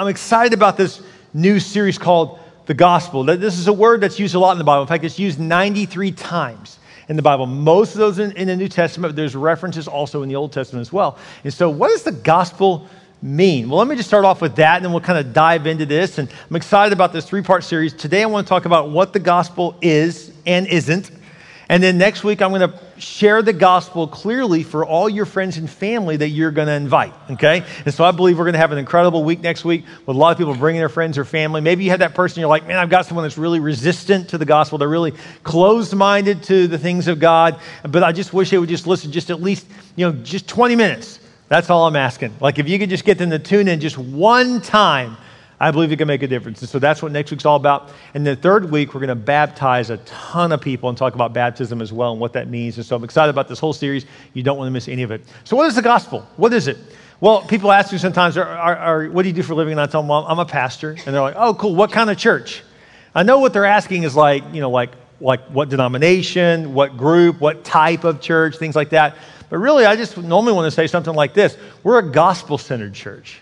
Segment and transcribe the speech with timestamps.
[0.00, 1.02] I'm excited about this
[1.34, 3.22] new series called The Gospel.
[3.22, 4.80] This is a word that's used a lot in the Bible.
[4.80, 6.78] In fact, it's used 93 times
[7.10, 7.44] in the Bible.
[7.44, 10.80] Most of those in, in the New Testament, there's references also in the Old Testament
[10.80, 11.18] as well.
[11.44, 12.88] And so, what does the gospel
[13.20, 13.68] mean?
[13.68, 15.84] Well, let me just start off with that, and then we'll kind of dive into
[15.84, 16.16] this.
[16.16, 17.92] And I'm excited about this three part series.
[17.92, 21.10] Today, I want to talk about what the gospel is and isn't.
[21.70, 25.56] And then next week, I'm going to share the gospel clearly for all your friends
[25.56, 27.12] and family that you're going to invite.
[27.30, 27.64] Okay?
[27.84, 30.18] And so I believe we're going to have an incredible week next week with a
[30.18, 31.60] lot of people bringing their friends or family.
[31.60, 34.38] Maybe you have that person, you're like, man, I've got someone that's really resistant to
[34.38, 34.78] the gospel.
[34.78, 35.12] They're really
[35.44, 37.60] closed minded to the things of God.
[37.88, 39.64] But I just wish they would just listen just at least,
[39.94, 41.20] you know, just 20 minutes.
[41.46, 42.34] That's all I'm asking.
[42.40, 45.16] Like if you could just get them to tune in just one time
[45.62, 46.62] I believe it can make a difference.
[46.62, 47.90] And so that's what next week's all about.
[48.14, 51.34] And the third week, we're going to baptize a ton of people and talk about
[51.34, 52.78] baptism as well and what that means.
[52.78, 54.06] And so I'm excited about this whole series.
[54.32, 55.22] You don't want to miss any of it.
[55.44, 56.26] So, what is the gospel?
[56.36, 56.78] What is it?
[57.20, 59.72] Well, people ask me sometimes, are, are, are, what do you do for a living?
[59.72, 60.92] And I tell them, well, I'm a pastor.
[60.92, 61.74] And they're like, oh, cool.
[61.74, 62.62] What kind of church?
[63.14, 67.38] I know what they're asking is like, you know, like, like what denomination, what group,
[67.38, 69.16] what type of church, things like that.
[69.50, 72.94] But really, I just normally want to say something like this We're a gospel centered
[72.94, 73.40] church.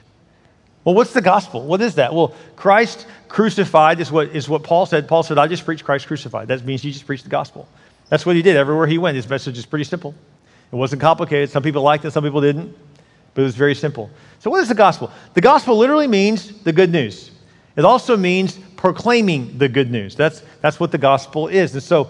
[0.89, 1.67] Well, what's the gospel?
[1.67, 2.14] What is that?
[2.14, 5.06] Well, Christ crucified is what, is what Paul said.
[5.06, 6.48] Paul said, I just preach Christ crucified.
[6.48, 7.69] That means he just preached the gospel.
[8.08, 9.14] That's what he did everywhere he went.
[9.14, 10.14] His message is pretty simple.
[10.72, 11.50] It wasn't complicated.
[11.50, 12.75] Some people liked it, some people didn't,
[13.34, 14.09] but it was very simple.
[14.39, 15.12] So, what is the gospel?
[15.34, 17.33] The gospel literally means the good news.
[17.77, 20.14] It also means proclaiming the good news.
[20.14, 21.75] That's, that's what the gospel is.
[21.75, 22.09] And so,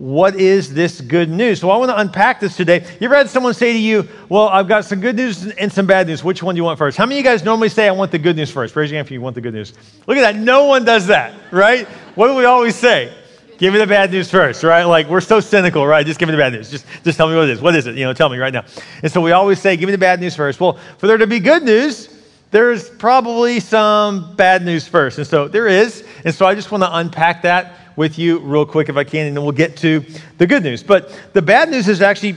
[0.00, 1.60] what is this good news?
[1.60, 2.86] So I want to unpack this today.
[2.98, 5.84] You ever had someone say to you, Well, I've got some good news and some
[5.84, 6.24] bad news.
[6.24, 6.96] Which one do you want first?
[6.96, 8.74] How many of you guys normally say, I want the good news first?
[8.74, 9.74] Raise your hand if you want the good news.
[10.06, 10.36] Look at that.
[10.36, 11.86] No one does that, right?
[12.14, 13.12] What do we always say?
[13.58, 14.84] Give me the bad news first, right?
[14.84, 16.06] Like we're so cynical, right?
[16.06, 16.70] Just give me the bad news.
[16.70, 17.60] Just, just tell me what it is.
[17.60, 17.94] What is it?
[17.94, 18.64] You know, tell me right now.
[19.02, 20.60] And so we always say, give me the bad news first.
[20.60, 22.08] Well, for there to be good news,
[22.52, 25.18] there's probably some bad news first.
[25.18, 26.04] And so there is.
[26.24, 29.26] And so I just want to unpack that with you real quick if I can,
[29.26, 30.02] and then we'll get to
[30.38, 30.82] the good news.
[30.82, 32.34] But the bad news is actually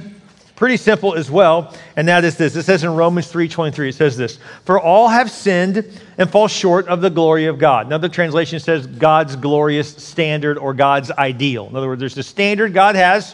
[0.58, 2.54] pretty simple as well, and that is this.
[2.58, 6.90] It says in Romans 3:23, it says this: For all have sinned and fall short
[6.90, 7.86] of the glory of God.
[7.86, 11.68] Another translation says God's glorious standard or God's ideal.
[11.68, 13.34] In other words, there's the standard God has,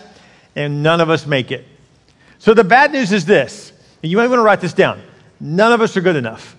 [0.56, 1.66] and none of us make it.
[2.38, 5.02] So the bad news is this, you might want to write this down.
[5.40, 6.56] None of us are good enough.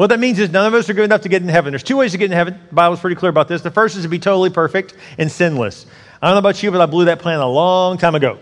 [0.00, 1.72] What that means is none of us are good enough to get in heaven.
[1.72, 2.58] There's two ways to get in heaven.
[2.70, 3.60] The Bible's pretty clear about this.
[3.60, 5.84] The first is to be totally perfect and sinless.
[6.22, 8.38] I don't know about you, but I blew that plan a long time ago.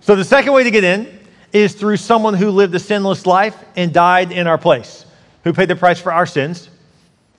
[0.00, 1.20] So the second way to get in
[1.52, 5.04] is through someone who lived a sinless life and died in our place,
[5.44, 6.70] who paid the price for our sins.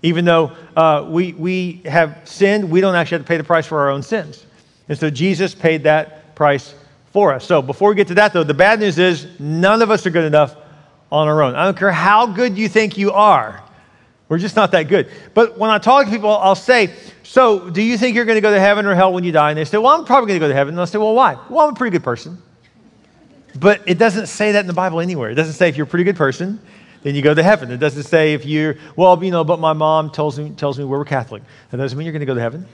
[0.04, 3.66] Even though uh, we, we have sinned, we don't actually have to pay the price
[3.66, 4.46] for our own sins.
[4.88, 6.76] And so Jesus paid that price
[7.12, 7.44] for us.
[7.44, 10.12] So before we get to that, though, the bad news is none of us are
[10.12, 10.56] good enough
[11.12, 11.56] on our own.
[11.56, 13.64] I don't care how good you think you are.
[14.28, 15.10] We're just not that good.
[15.34, 16.94] But when I talk to people, I'll say,
[17.24, 19.50] So, do you think you're going to go to heaven or hell when you die?
[19.50, 20.76] And they say, Well, I'm probably going to go to heaven.
[20.76, 21.38] And I'll say, Well, why?
[21.50, 22.42] Well, I'm a pretty good person.
[23.56, 25.32] But it doesn't say that in the Bible anywhere.
[25.32, 26.60] It doesn't say if you're a pretty good person,
[27.02, 27.72] then you go to heaven.
[27.72, 30.86] It doesn't say if you're, well, you know, but my mom tells me, tells me
[30.86, 31.42] we're Catholic.
[31.72, 32.68] That doesn't mean you're going to go to heaven.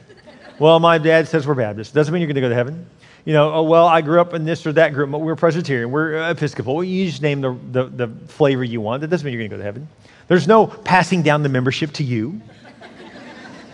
[0.60, 1.94] well, my dad says we're Baptist.
[1.94, 2.86] Doesn't mean you're going to go to heaven
[3.26, 5.12] you know, oh, well, I grew up in this or that group.
[5.12, 5.92] But we're Presbyterian.
[5.92, 6.84] We're Episcopal.
[6.84, 9.02] You just name the, the, the flavor you want.
[9.02, 9.88] That doesn't mean you're going to go to heaven.
[10.28, 12.42] There's no passing down the membership to you.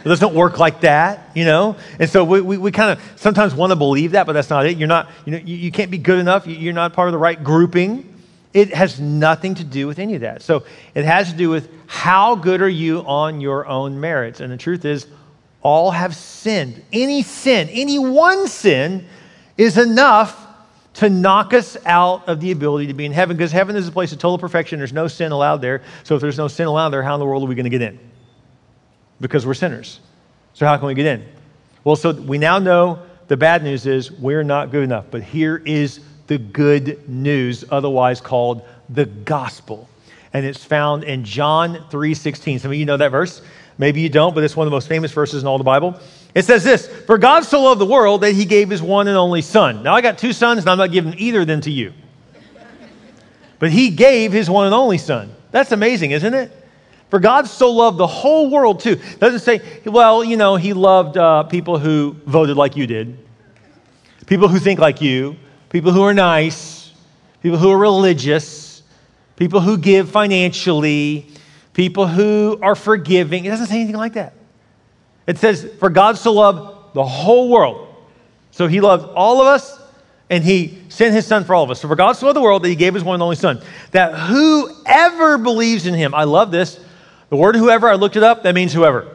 [0.04, 1.76] It doesn't work like that, you know?
[2.00, 4.66] And so we, we, we kind of sometimes want to believe that, but that's not
[4.66, 4.78] it.
[4.78, 6.48] You're not, you know, you, you can't be good enough.
[6.48, 8.08] You're not part of the right grouping.
[8.52, 10.42] It has nothing to do with any of that.
[10.42, 10.64] So
[10.96, 14.40] it has to do with how good are you on your own merits.
[14.40, 15.06] And the truth is,
[15.62, 16.84] all have sinned.
[16.92, 19.06] Any sin, any one sin
[19.62, 20.48] is enough
[20.94, 23.92] to knock us out of the ability to be in heaven because heaven is a
[23.92, 24.80] place of total perfection.
[24.80, 25.84] There's no sin allowed there.
[26.04, 27.70] So if there's no sin allowed there, how in the world are we going to
[27.70, 28.00] get in?
[29.22, 30.00] Because we're sinners.
[30.54, 31.26] So how can we get in?
[31.84, 35.06] Well, so we now know the bad news is we're not good enough.
[35.12, 39.88] But here is the good news, otherwise called the gospel.
[40.34, 42.60] And it's found in John 3:16.
[42.60, 43.42] Some of you know that verse.
[43.78, 46.00] Maybe you don't, but it's one of the most famous verses in all the Bible.
[46.34, 49.18] It says this For God so loved the world that he gave his one and
[49.18, 49.84] only Son.
[49.84, 51.94] Now, I got two sons, and I'm not giving either of them to you.
[53.60, 55.34] But he gave his one and only Son.
[55.52, 56.52] That's amazing, isn't it?
[57.10, 58.96] For God so loved the whole world, too.
[59.20, 63.18] Doesn't say, well, you know, he loved uh, people who voted like you did,
[64.26, 65.36] people who think like you,
[65.70, 66.94] people who are nice,
[67.44, 68.82] people who are religious,
[69.36, 71.28] people who give financially,
[71.74, 73.46] people who are forgiving.
[73.46, 74.34] It doesn't say anything like that.
[75.28, 77.88] It says, For God so loved the whole world.
[78.52, 79.80] So he loved all of us,
[80.30, 81.80] and he sent his son for all of us.
[81.80, 83.62] So for God so loved the world that he gave his one and only son,
[83.92, 86.80] that whoever believes in him, I love this,
[87.32, 89.08] The word whoever, I looked it up, that means whoever.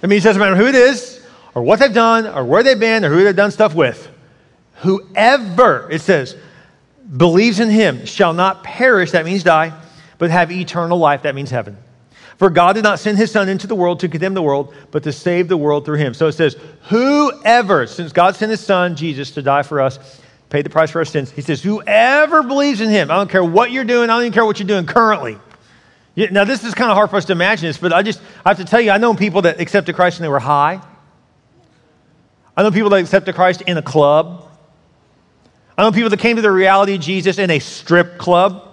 [0.00, 1.24] That means it doesn't matter who it is,
[1.54, 4.10] or what they've done, or where they've been, or who they've done stuff with.
[4.78, 6.36] Whoever, it says,
[7.16, 9.72] believes in him shall not perish, that means die,
[10.18, 11.76] but have eternal life, that means heaven.
[12.42, 15.04] For God did not send his Son into the world to condemn the world, but
[15.04, 16.12] to save the world through him.
[16.12, 16.56] So it says,
[16.88, 20.98] whoever, since God sent his Son, Jesus, to die for us, paid the price for
[20.98, 24.14] our sins, he says, whoever believes in him, I don't care what you're doing, I
[24.14, 25.38] don't even care what you're doing currently.
[26.16, 28.48] Now, this is kind of hard for us to imagine this, but I just I
[28.48, 30.82] have to tell you, I know people that accepted Christ and they were high.
[32.56, 34.48] I know people that accepted Christ in a club.
[35.78, 38.68] I know people that came to the reality of Jesus in a strip club.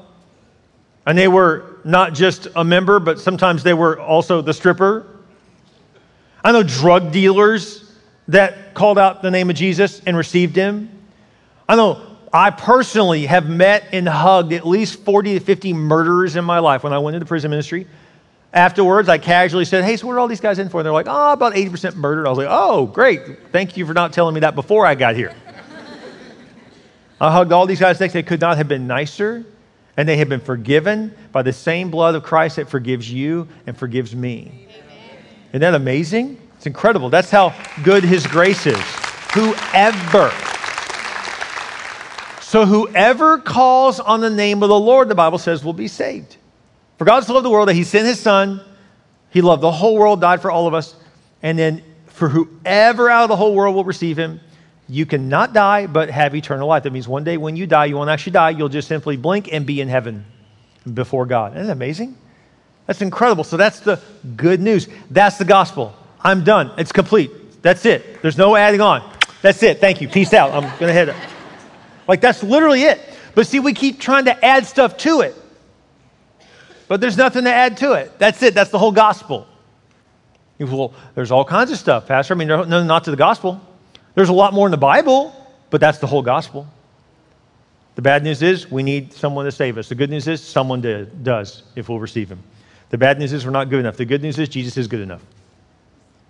[1.06, 5.06] And they were not just a member, but sometimes they were also the stripper.
[6.44, 7.92] I know drug dealers
[8.28, 10.90] that called out the name of Jesus and received him.
[11.68, 12.02] I know
[12.32, 16.84] I personally have met and hugged at least 40 to 50 murderers in my life
[16.84, 17.88] when I went into prison ministry.
[18.54, 20.80] Afterwards, I casually said, Hey, so what are all these guys in for?
[20.80, 22.26] And they're like, Oh, about 80% murdered.
[22.26, 23.22] I was like, Oh, great.
[23.52, 25.36] Thank you for not telling me that before I got here.
[27.22, 28.14] I hugged all these guys next.
[28.14, 29.46] They could not have been nicer,
[29.98, 33.78] and they have been forgiven by the same blood of Christ that forgives you and
[33.78, 34.68] forgives me.
[34.70, 35.24] Amen.
[35.50, 36.40] Isn't that amazing?
[36.56, 37.10] It's incredible.
[37.10, 38.80] That's how good His grace is.
[39.34, 40.32] Whoever.
[42.42, 46.36] So, whoever calls on the name of the Lord, the Bible says, will be saved.
[46.98, 48.60] For God so loved the world that He sent His Son.
[49.30, 50.96] He loved the whole world, died for all of us.
[51.44, 54.42] And then, for whoever out of the whole world will receive Him,
[54.90, 56.84] you cannot die but have eternal life.
[56.84, 58.50] That means one day when you die, you won't actually die.
[58.50, 60.26] You'll just simply blink and be in heaven
[60.92, 61.54] before God.
[61.54, 62.18] Isn't that amazing?
[62.88, 63.44] That's incredible.
[63.44, 64.02] So that's the
[64.36, 64.88] good news.
[65.12, 65.96] That's the gospel.
[66.22, 66.72] I'm done.
[66.78, 67.62] It's complete.
[67.62, 68.22] That's it.
[68.22, 69.08] There's no adding on.
[69.44, 69.80] That's it.
[69.80, 70.10] Thank you.
[70.10, 70.52] Peace out.
[70.52, 71.16] I'm going to head.
[72.08, 73.00] Like that's literally it.
[73.36, 75.36] But see, we keep trying to add stuff to it.
[76.88, 78.18] But there's nothing to add to it.
[78.18, 78.56] That's it.
[78.56, 79.48] That's the whole gospel.
[80.58, 82.34] Well, there's all kinds of stuff, Pastor.
[82.34, 83.62] I mean, no, not to the gospel.
[84.20, 85.34] There's a lot more in the Bible,
[85.70, 86.68] but that's the whole gospel.
[87.96, 89.88] The bad news is we need someone to save us.
[89.88, 92.44] The good news is someone did, does if we'll receive him.
[92.90, 93.96] The bad news is we're not good enough.
[93.96, 95.22] The good news is Jesus is good enough.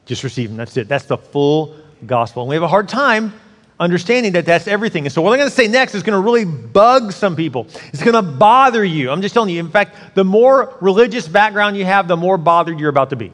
[0.06, 0.56] Just receive him.
[0.56, 0.88] That's it.
[0.88, 2.44] That's the full gospel.
[2.44, 3.34] And we have a hard time
[3.80, 5.08] understanding that that's everything.
[5.08, 7.66] And so, what I'm going to say next is going to really bug some people.
[7.92, 9.10] It's going to bother you.
[9.10, 9.60] I'm just telling you.
[9.60, 13.34] In fact, the more religious background you have, the more bothered you're about to be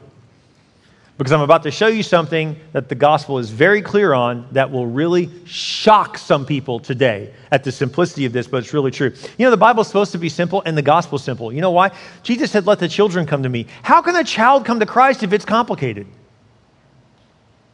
[1.18, 4.70] because I'm about to show you something that the gospel is very clear on that
[4.70, 9.12] will really shock some people today at the simplicity of this, but it's really true.
[9.38, 11.52] You know, the Bible's supposed to be simple and the gospel's simple.
[11.52, 11.90] You know why?
[12.22, 13.66] Jesus said, Let the children come to me.
[13.82, 16.06] How can a child come to Christ if it's complicated?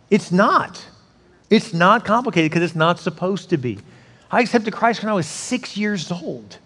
[0.08, 0.84] It's not.
[1.50, 3.78] It's not complicated because it's not supposed to be.
[4.30, 6.58] I accepted Christ when I was six years old.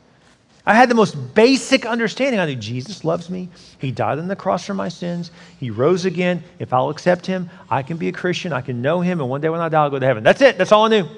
[0.66, 2.40] I had the most basic understanding.
[2.40, 3.48] I knew Jesus loves me.
[3.78, 5.30] He died on the cross for my sins.
[5.60, 6.42] He rose again.
[6.58, 8.52] If I'll accept him, I can be a Christian.
[8.52, 9.20] I can know him.
[9.20, 10.24] And one day when I die, I'll go to heaven.
[10.24, 10.58] That's it.
[10.58, 11.08] That's all I knew.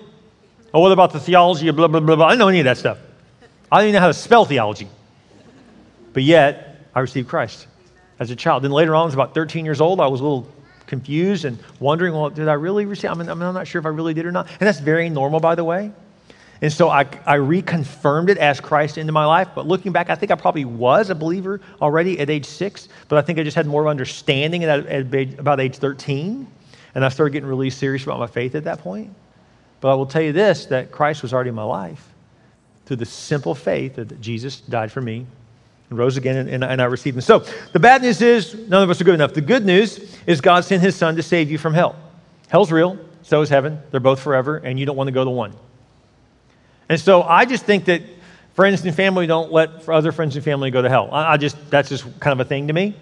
[0.74, 2.26] Oh, what about the theology blah, blah, blah, blah?
[2.26, 2.98] I didn't know any of that stuff.
[3.72, 4.88] I didn't even know how to spell theology.
[6.12, 7.68] But yet, I received Christ
[8.18, 8.64] as a child.
[8.64, 9.98] Then later on, I was about 13 years old.
[9.98, 10.46] I was a little
[10.86, 13.10] confused and wondering, well, did I really receive?
[13.10, 14.46] I mean, I'm not sure if I really did or not.
[14.60, 15.92] And that's very normal, by the way.
[16.60, 19.48] And so I, I reconfirmed it as Christ into my life.
[19.54, 23.18] But looking back, I think I probably was a believer already at age six, but
[23.18, 26.46] I think I just had more understanding at, at about age 13.
[26.94, 29.14] And I started getting really serious about my faith at that point.
[29.80, 32.12] But I will tell you this that Christ was already in my life
[32.86, 35.26] through the simple faith that Jesus died for me
[35.90, 37.20] and rose again, and, and, and I received him.
[37.20, 39.32] So the bad news is none of us are good enough.
[39.32, 41.96] The good news is God sent his son to save you from hell.
[42.48, 43.80] Hell's real, so is heaven.
[43.90, 45.54] They're both forever, and you don't want to go to one.
[46.88, 48.02] And so I just think that
[48.54, 51.08] friends and family don't let other friends and family go to hell.
[51.12, 52.96] I, just, that's just kind of a thing to me.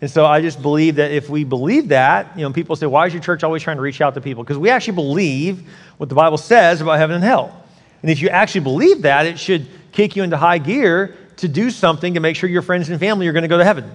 [0.00, 3.06] And so I just believe that if we believe that, you know, people say, why
[3.06, 4.42] is your church always trying to reach out to people?
[4.42, 5.68] Because we actually believe
[5.98, 7.62] what the Bible says about heaven and hell.
[8.02, 11.70] And if you actually believe that, it should kick you into high gear to do
[11.70, 13.90] something to make sure your friends and family are going to go to heaven.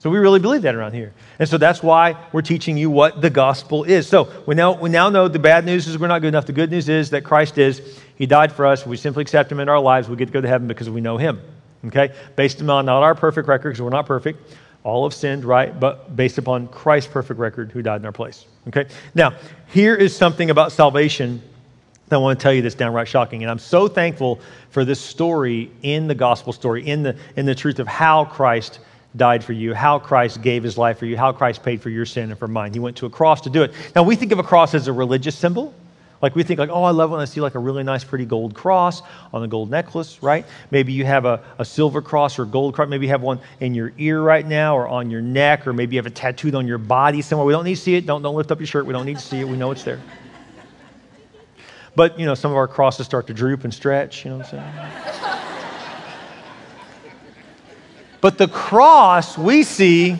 [0.00, 1.12] So we really believe that around here.
[1.40, 4.06] And so that's why we're teaching you what the gospel is.
[4.06, 6.46] So we now, we now know the bad news is we're not good enough.
[6.46, 7.98] The good news is that Christ is.
[8.16, 8.86] He died for us.
[8.86, 10.08] We simply accept him in our lives.
[10.08, 11.40] We get to go to heaven because we know him.
[11.86, 12.12] Okay?
[12.36, 14.54] Based on not our perfect record, because we're not perfect.
[14.84, 15.78] All have sinned, right?
[15.78, 18.46] But based upon Christ's perfect record who died in our place.
[18.68, 18.86] Okay?
[19.16, 19.34] Now,
[19.66, 21.42] here is something about salvation
[22.08, 23.42] that I want to tell you that's downright shocking.
[23.42, 24.40] And I'm so thankful
[24.70, 28.78] for this story in the gospel story, in the, in the truth of how Christ
[29.16, 32.06] died for you, how Christ gave his life for you, how Christ paid for your
[32.06, 32.72] sin and for mine.
[32.72, 33.72] He went to a cross to do it.
[33.94, 35.74] Now, we think of a cross as a religious symbol.
[36.20, 38.24] Like we think like, oh, I love when I see like a really nice, pretty
[38.24, 40.44] gold cross on a gold necklace, right?
[40.70, 42.88] Maybe you have a, a silver cross or gold cross.
[42.88, 45.94] Maybe you have one in your ear right now or on your neck, or maybe
[45.94, 47.46] you have it tattooed on your body somewhere.
[47.46, 48.04] We don't need to see it.
[48.04, 48.84] Don't, don't lift up your shirt.
[48.84, 49.46] We don't need to see it.
[49.46, 50.00] We know it's there.
[51.94, 54.52] But, you know, some of our crosses start to droop and stretch, you know what
[54.52, 55.44] I'm saying?
[58.20, 60.18] But the cross we see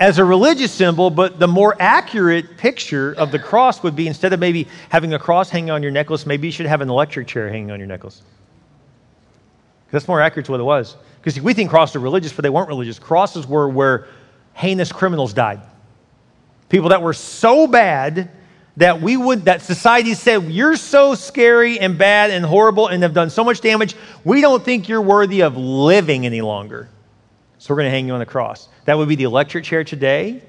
[0.00, 4.32] as a religious symbol, but the more accurate picture of the cross would be instead
[4.32, 7.26] of maybe having a cross hanging on your necklace, maybe you should have an electric
[7.26, 8.22] chair hanging on your necklace.
[9.90, 10.96] That's more accurate to what it was.
[11.20, 12.98] Because we think crosses are religious, but they weren't religious.
[12.98, 14.06] Crosses were where
[14.54, 15.60] heinous criminals died.
[16.68, 18.30] People that were so bad
[18.78, 23.12] that we would that society said you're so scary and bad and horrible and have
[23.12, 26.88] done so much damage we don't think you're worthy of living any longer.
[27.58, 28.68] So we're going to hang you on the cross.
[28.84, 30.42] That would be the electric chair today.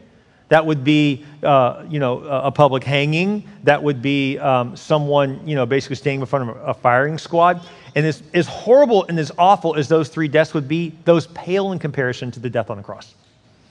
[0.49, 3.47] That would be uh, you know a public hanging.
[3.63, 7.65] That would be um, someone you know basically standing in front of a firing squad.
[7.95, 11.71] And as, as horrible and as awful as those three deaths would be those pale
[11.71, 13.15] in comparison to the death on the cross.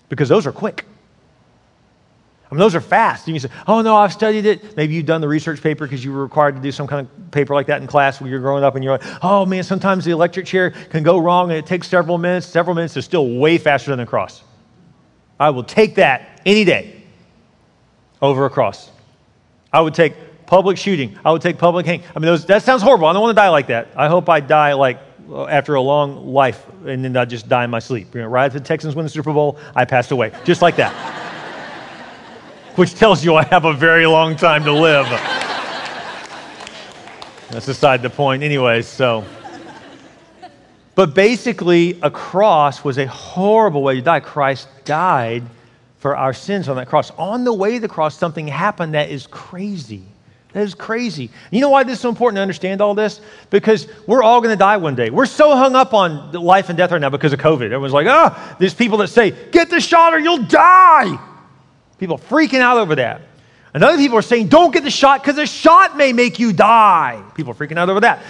[0.08, 0.84] Because those are quick
[2.50, 3.28] I mean, those are fast.
[3.28, 4.74] You say, oh, no, I've studied it.
[4.74, 7.30] Maybe you've done the research paper because you were required to do some kind of
[7.30, 10.06] paper like that in class when you're growing up and you're like, oh, man, sometimes
[10.06, 12.46] the electric chair can go wrong and it takes several minutes.
[12.46, 14.42] Several minutes is still way faster than a cross.
[15.38, 17.02] I will take that any day
[18.22, 18.90] over a cross.
[19.70, 20.14] I would take
[20.46, 21.18] public shooting.
[21.26, 22.02] I would take public hang.
[22.16, 23.08] I mean, those, that sounds horrible.
[23.08, 23.88] I don't want to die like that.
[23.94, 25.00] I hope I die like
[25.30, 28.14] after a long life and then I just die in my sleep.
[28.14, 30.32] You know, right after the Texans win the Super Bowl, I passed away.
[30.46, 31.27] Just like that
[32.78, 35.06] which tells you I have a very long time to live.
[37.50, 38.82] That's aside the point, anyway.
[38.82, 39.24] So,
[40.94, 44.20] but basically, a cross was a horrible way to die.
[44.20, 45.42] Christ died
[45.98, 47.10] for our sins on that cross.
[47.18, 50.04] On the way to the cross, something happened that is crazy.
[50.52, 51.30] That is crazy.
[51.50, 53.20] You know why this is so important to understand all this?
[53.50, 55.10] Because we're all going to die one day.
[55.10, 57.62] We're so hung up on life and death right now because of COVID.
[57.62, 61.27] Everyone's like, oh, there's people that say, get the shot or you'll die.
[61.98, 63.22] People freaking out over that.
[63.74, 66.52] And other people are saying, don't get the shot because the shot may make you
[66.52, 67.22] die.
[67.34, 68.22] People freaking out over that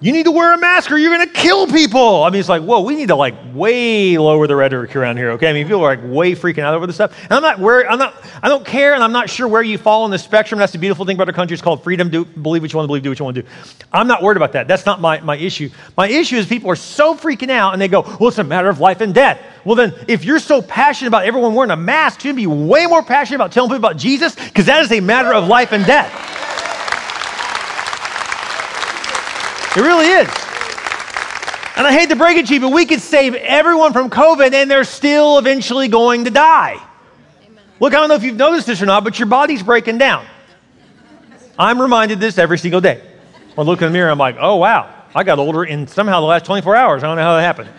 [0.00, 2.22] you need to wear a mask or you're going to kill people.
[2.22, 5.32] I mean, it's like, whoa, we need to like way lower the rhetoric around here,
[5.32, 5.50] okay?
[5.50, 7.18] I mean, people are like way freaking out over this stuff.
[7.24, 9.76] And I'm not where, I'm not, I don't care and I'm not sure where you
[9.76, 10.60] fall on the spectrum.
[10.60, 11.54] That's the beautiful thing about our country.
[11.54, 12.10] It's called freedom.
[12.10, 13.48] Do, believe what you want to believe, do what you want to do.
[13.92, 14.68] I'm not worried about that.
[14.68, 15.68] That's not my, my issue.
[15.96, 18.68] My issue is people are so freaking out and they go, well, it's a matter
[18.68, 19.40] of life and death.
[19.64, 22.86] Well, then, if you're so passionate about everyone wearing a mask, you should be way
[22.86, 25.84] more passionate about telling people about Jesus because that is a matter of life and
[25.84, 26.27] death.
[29.78, 30.28] It really is.
[31.76, 34.52] And I hate to break it to you, but we could save everyone from COVID
[34.52, 36.82] and they're still eventually going to die.
[37.46, 37.62] Amen.
[37.78, 40.26] Look, I don't know if you've noticed this or not, but your body's breaking down.
[41.56, 43.00] I'm reminded this every single day.
[43.54, 46.18] When I look in the mirror, I'm like, oh, wow, I got older in somehow
[46.22, 47.04] the last 24 hours.
[47.04, 47.70] I don't know how that happened.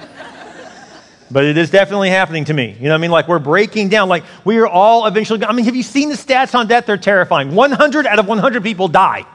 [1.29, 2.77] But it is definitely happening to me.
[2.79, 3.11] You know what I mean?
[3.11, 4.07] Like we're breaking down.
[4.07, 5.43] Like we are all eventually.
[5.43, 6.85] I mean, have you seen the stats on death?
[6.85, 7.53] They're terrifying.
[7.53, 9.25] 100 out of 100 people die.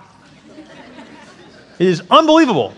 [1.79, 2.73] It is unbelievable.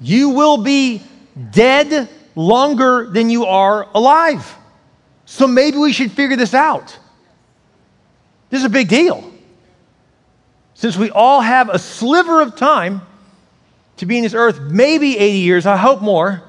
[0.00, 1.02] You will be
[1.50, 4.56] dead longer than you are alive.
[5.24, 6.96] So maybe we should figure this out.
[8.50, 9.32] This is a big deal.
[10.74, 13.00] Since we all have a sliver of time
[13.96, 16.42] to be in this earth, maybe 80 years, I hope more.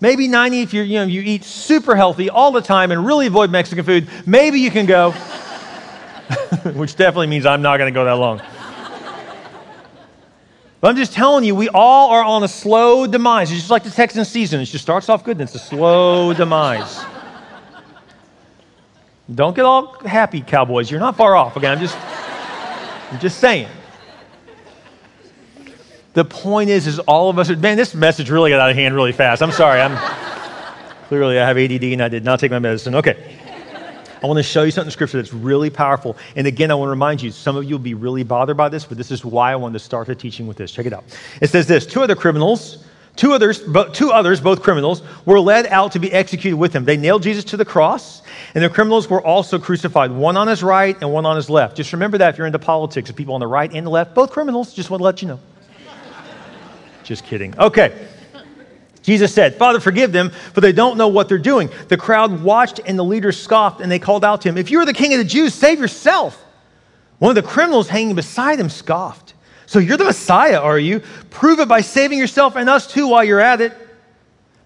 [0.00, 3.26] Maybe 90 if you you know, you eat super healthy all the time and really
[3.26, 4.08] avoid Mexican food.
[4.26, 5.12] Maybe you can go,
[6.74, 8.40] which definitely means I'm not going to go that long.
[10.80, 13.50] But I'm just telling you, we all are on a slow demise.
[13.50, 14.60] It's just like the Texan season.
[14.60, 17.04] It just starts off good, then it's a slow demise.
[19.34, 20.90] Don't get all happy, Cowboys.
[20.90, 21.56] You're not far off.
[21.56, 21.96] Okay, I'm just,
[23.12, 23.68] I'm just saying.
[26.14, 27.50] The point is, is all of us.
[27.50, 29.42] Are, man, this message really got out of hand really fast.
[29.42, 29.80] I'm sorry.
[29.80, 29.96] I'm
[31.08, 32.94] clearly I have ADD and I did not take my medicine.
[32.94, 33.37] Okay.
[34.22, 36.16] I want to show you something in Scripture that's really powerful.
[36.34, 38.68] And again, I want to remind you, some of you will be really bothered by
[38.68, 40.72] this, but this is why I wanted to start the teaching with this.
[40.72, 41.04] Check it out.
[41.40, 42.84] It says this Two other criminals,
[43.14, 46.84] two others, two others, both criminals, were led out to be executed with him.
[46.84, 48.22] They nailed Jesus to the cross,
[48.54, 51.76] and the criminals were also crucified, one on his right and one on his left.
[51.76, 54.14] Just remember that if you're into politics, the people on the right and the left,
[54.14, 55.40] both criminals, just want to let you know.
[57.04, 57.56] just kidding.
[57.58, 58.08] Okay.
[59.02, 61.70] Jesus said, Father, forgive them, for they don't know what they're doing.
[61.88, 64.80] The crowd watched, and the leaders scoffed, and they called out to him, If you
[64.80, 66.44] are the king of the Jews, save yourself.
[67.18, 69.34] One of the criminals hanging beside him scoffed.
[69.66, 71.00] So you're the Messiah, are you?
[71.30, 73.76] Prove it by saving yourself and us too while you're at it.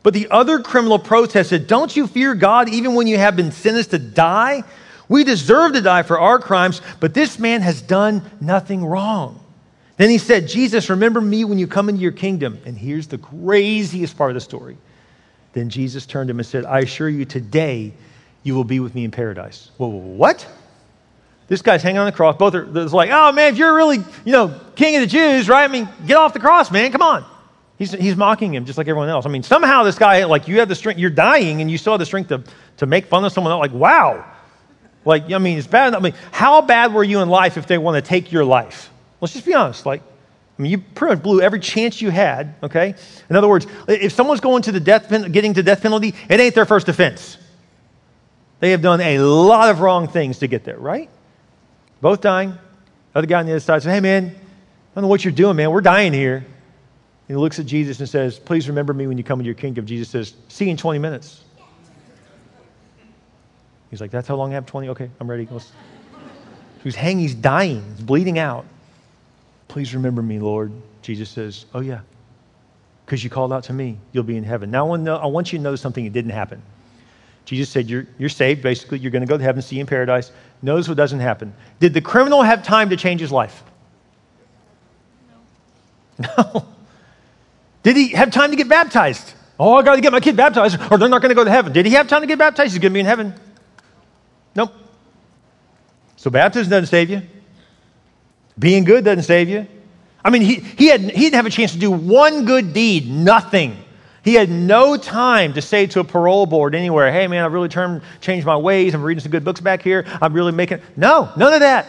[0.02, 3.90] But the other criminal protested, Don't you fear God even when you have been sentenced
[3.90, 4.64] to die?
[5.08, 9.41] We deserve to die for our crimes, but this man has done nothing wrong.
[9.96, 12.58] Then he said, Jesus, remember me when you come into your kingdom.
[12.64, 14.76] And here's the craziest part of the story.
[15.52, 17.92] Then Jesus turned to him and said, I assure you, today
[18.42, 19.70] you will be with me in paradise.
[19.76, 20.46] Whoa, what?
[21.48, 22.36] This guy's hanging on the cross.
[22.36, 25.64] Both are like, oh man, if you're really, you know, king of the Jews, right?
[25.64, 26.90] I mean, get off the cross, man.
[26.90, 27.24] Come on.
[27.78, 29.26] He's, he's mocking him just like everyone else.
[29.26, 31.92] I mean, somehow this guy, like, you have the strength, you're dying, and you still
[31.94, 32.44] have the strength to,
[32.76, 33.60] to make fun of someone else.
[33.60, 34.24] Like, wow.
[35.04, 35.94] Like, I mean, it's bad.
[35.94, 38.91] I mean, how bad were you in life if they want to take your life?
[39.22, 39.86] Let's just be honest.
[39.86, 40.02] Like,
[40.58, 42.94] I mean, you pretty much blew every chance you had, okay?
[43.30, 46.54] In other words, if someone's going to the death, getting to death penalty, it ain't
[46.54, 47.38] their first offense.
[48.58, 51.08] They have done a lot of wrong things to get there, right?
[52.00, 52.58] Both dying.
[53.14, 55.56] Other guy on the other side says, Hey, man, I don't know what you're doing,
[55.56, 55.70] man.
[55.70, 56.36] We're dying here.
[56.36, 56.44] And
[57.28, 59.86] he looks at Jesus and says, Please remember me when you come into your kingdom.
[59.86, 61.44] Jesus says, See you in 20 minutes.
[63.90, 64.66] He's like, That's how long I have?
[64.66, 64.88] 20?
[64.90, 65.48] Okay, I'm ready.
[66.82, 68.64] He's hanging, he's dying, he's bleeding out.
[69.72, 70.70] Please remember me, Lord.
[71.00, 72.00] Jesus says, Oh, yeah.
[73.06, 74.70] Because you called out to me, you'll be in heaven.
[74.70, 76.60] Now, I want you to know something that didn't happen.
[77.46, 78.60] Jesus said, You're, you're saved.
[78.60, 80.30] Basically, you're going to go to heaven, see you in paradise.
[80.60, 81.54] Knows what doesn't happen.
[81.80, 83.62] Did the criminal have time to change his life?
[86.20, 86.34] No.
[86.54, 86.66] no.
[87.82, 89.32] Did he have time to get baptized?
[89.58, 91.50] Oh, I got to get my kid baptized, or they're not going to go to
[91.50, 91.72] heaven.
[91.72, 92.72] Did he have time to get baptized?
[92.72, 93.32] He's going to be in heaven.
[94.54, 94.74] Nope.
[96.16, 97.22] So baptism doesn't save you.
[98.62, 99.66] Being good doesn't save you.
[100.24, 103.10] I mean, he, he, had, he didn't have a chance to do one good deed,
[103.10, 103.76] nothing.
[104.24, 107.68] He had no time to say to a parole board anywhere, hey, man, I've really
[107.68, 108.94] turned, changed my ways.
[108.94, 110.06] I'm reading some good books back here.
[110.22, 110.80] I'm really making.
[110.96, 111.88] No, none of that.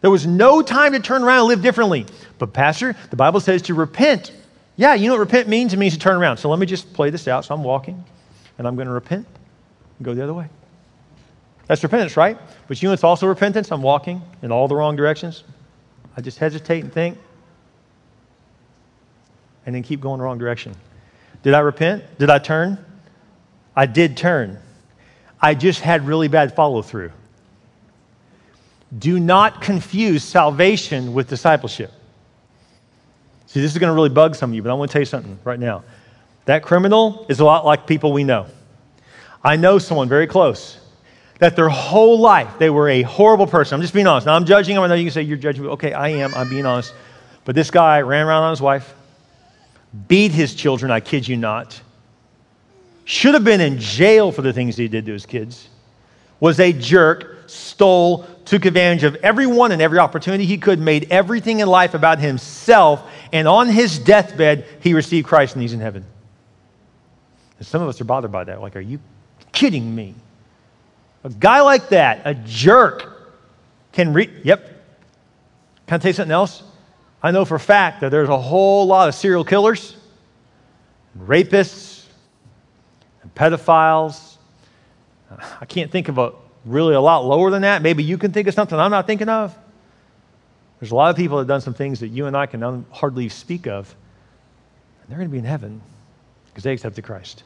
[0.00, 2.06] There was no time to turn around and live differently.
[2.38, 4.32] But, Pastor, the Bible says to repent.
[4.74, 5.72] Yeah, you know what repent means?
[5.72, 6.38] It means to turn around.
[6.38, 7.44] So let me just play this out.
[7.44, 8.04] So I'm walking,
[8.58, 9.24] and I'm going to repent
[9.98, 10.48] and go the other way.
[11.68, 12.36] That's repentance, right?
[12.66, 13.70] But you know it's also repentance?
[13.70, 15.44] I'm walking in all the wrong directions.
[16.16, 17.18] I just hesitate and think,
[19.66, 20.74] and then keep going the wrong direction.
[21.42, 22.18] Did I repent?
[22.18, 22.78] Did I turn?
[23.74, 24.58] I did turn.
[25.40, 27.12] I just had really bad follow through.
[28.98, 31.92] Do not confuse salvation with discipleship.
[33.46, 35.02] See, this is going to really bug some of you, but I want to tell
[35.02, 35.84] you something right now.
[36.46, 38.46] That criminal is a lot like people we know.
[39.44, 40.78] I know someone very close
[41.38, 43.74] that their whole life they were a horrible person.
[43.74, 44.26] I'm just being honest.
[44.26, 44.84] Now, I'm judging them.
[44.84, 45.68] I know you can say you're judging me.
[45.70, 46.34] Okay, I am.
[46.34, 46.94] I'm being honest.
[47.44, 48.94] But this guy ran around on his wife,
[50.08, 51.80] beat his children, I kid you not,
[53.04, 55.68] should have been in jail for the things he did to his kids,
[56.40, 61.60] was a jerk, stole, took advantage of everyone and every opportunity he could, made everything
[61.60, 66.04] in life about himself, and on his deathbed, he received Christ and he's in heaven.
[67.58, 68.60] And some of us are bothered by that.
[68.60, 68.98] Like, are you
[69.52, 70.14] kidding me?
[71.26, 73.34] A guy like that, a jerk,
[73.90, 74.30] can read.
[74.44, 74.64] Yep.
[75.88, 76.62] Can I tell you something else?
[77.20, 79.96] I know for a fact that there's a whole lot of serial killers,
[81.14, 82.04] and rapists,
[83.22, 84.36] and pedophiles.
[85.60, 86.32] I can't think of a
[86.64, 87.82] really a lot lower than that.
[87.82, 89.52] Maybe you can think of something I'm not thinking of.
[90.78, 92.86] There's a lot of people that have done some things that you and I can
[92.92, 93.92] hardly speak of.
[95.00, 95.80] And they're going to be in heaven
[96.46, 97.42] because they accepted Christ.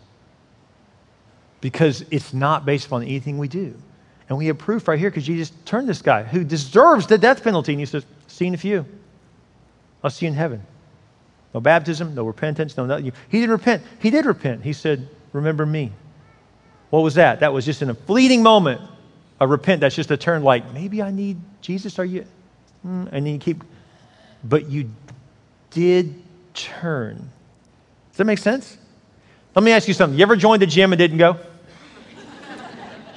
[1.61, 3.75] Because it's not based upon anything we do.
[4.29, 7.43] And we have proof right here because Jesus turned this guy who deserves the death
[7.43, 8.87] penalty and he says, Seen a few.
[10.03, 10.63] I'll see you in heaven.
[11.53, 13.13] No baptism, no repentance, no nothing.
[13.29, 13.83] He didn't repent.
[14.01, 14.63] He did repent.
[14.63, 15.93] He said, Remember me.
[16.91, 17.41] What was that?
[17.41, 18.81] That was just in a fleeting moment
[19.41, 19.81] a repent.
[19.81, 21.99] That's just a turn like, maybe I need Jesus.
[21.99, 22.25] Are you?
[22.87, 23.65] Mm, and then you keep,
[24.45, 24.91] but you
[25.71, 26.23] did
[26.55, 27.17] turn.
[28.11, 28.77] Does that make sense?
[29.55, 30.19] Let me ask you something.
[30.19, 31.39] You ever joined the gym and didn't go?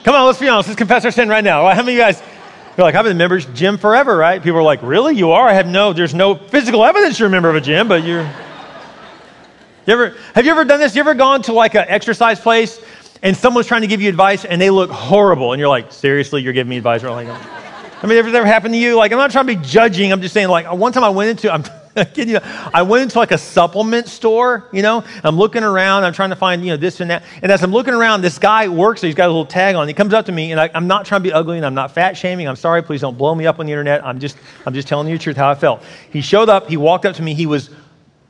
[0.04, 0.70] Come on, let's be honest.
[0.70, 1.70] Let's confess our sin right now.
[1.70, 2.22] How many of you guys
[2.78, 4.42] you're like, I've been a members gym forever, right?
[4.42, 5.16] People are like, really?
[5.16, 5.48] You are?
[5.48, 8.24] I have no, there's no physical evidence you're a member of a gym, but you're.
[9.86, 10.96] You ever, have you ever done this?
[10.96, 12.82] You ever gone to like an exercise place
[13.22, 16.42] and someone's trying to give you advice and they look horrible and you're like, seriously,
[16.42, 17.04] you're giving me advice?
[17.04, 18.96] Like, I mean, ever ever happened to you?
[18.96, 20.12] Like, I'm not trying to be judging.
[20.12, 21.64] I'm just saying, like, one time I went into, I'm,
[22.16, 22.40] you,
[22.74, 26.36] I went into like a supplement store, you know, I'm looking around, I'm trying to
[26.36, 27.24] find, you know, this and that.
[27.42, 29.88] And as I'm looking around, this guy works, so he's got a little tag on.
[29.88, 31.76] He comes up to me, and I, am not trying to be ugly, and I'm
[31.76, 32.48] not fat shaming.
[32.48, 34.06] I'm sorry, please don't blow me up on the internet.
[34.06, 35.84] I'm just, I'm just telling you the truth how I felt.
[36.10, 37.70] He showed up, he walked up to me, he was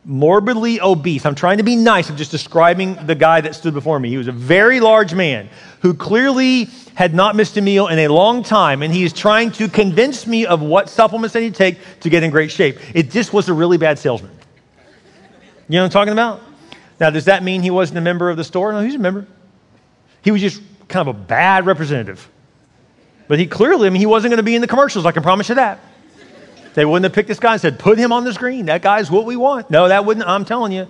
[0.06, 1.26] morbidly obese.
[1.26, 2.10] I'm trying to be nice.
[2.10, 4.10] I'm just describing the guy that stood before me.
[4.10, 5.50] He was a very large man
[5.82, 9.52] who clearly had not missed a meal in a long time, and he is trying
[9.52, 12.78] to convince me of what supplements I need to take to get in great shape.
[12.94, 14.32] It just was a really bad salesman.
[15.70, 16.42] You know what I'm talking about?
[17.00, 18.72] Now, does that mean he wasn't a member of the store?
[18.74, 19.26] No, he's a member.
[20.22, 22.30] He was just kind of a bad representative.
[23.28, 25.06] But he clearly, I mean, he wasn't going to be in the commercials.
[25.06, 25.80] I can promise you that.
[26.74, 28.66] They wouldn't have picked this guy and said, put him on the screen.
[28.66, 29.70] That guy's what we want.
[29.70, 30.88] No, that wouldn't, I'm telling you,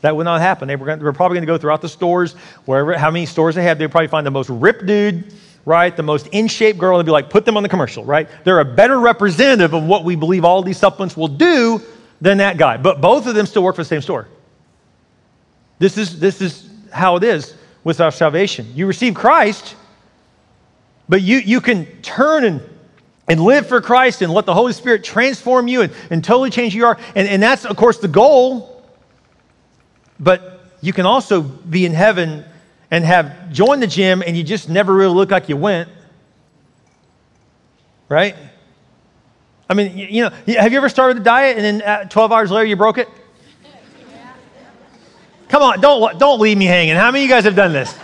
[0.00, 0.66] that would not happen.
[0.66, 2.32] They were, going, they were probably going to go throughout the stores,
[2.64, 3.78] wherever, how many stores they had.
[3.78, 5.32] They'd probably find the most ripped dude,
[5.64, 5.94] right?
[5.94, 8.28] The most in shape girl, and they'd be like, put them on the commercial, right?
[8.44, 11.80] They're a better representative of what we believe all these supplements will do
[12.20, 12.76] than that guy.
[12.76, 14.26] But both of them still work for the same store.
[15.78, 18.72] This is, this is how it is with our salvation.
[18.74, 19.76] You receive Christ,
[21.08, 22.60] but you, you can turn and,
[23.30, 26.74] and live for Christ and let the Holy Spirit transform you and, and totally change
[26.74, 26.98] you are.
[27.14, 28.84] And, and that's, of course, the goal.
[30.18, 32.44] But you can also be in heaven
[32.90, 35.88] and have joined the gym and you just never really look like you went.
[38.08, 38.34] Right?
[39.68, 42.50] I mean, you know, have you ever started a diet and then uh, 12 hours
[42.50, 43.06] later you broke it?
[45.48, 46.96] Come on, don't, don't leave me hanging.
[46.96, 47.96] How many of you guys have done this?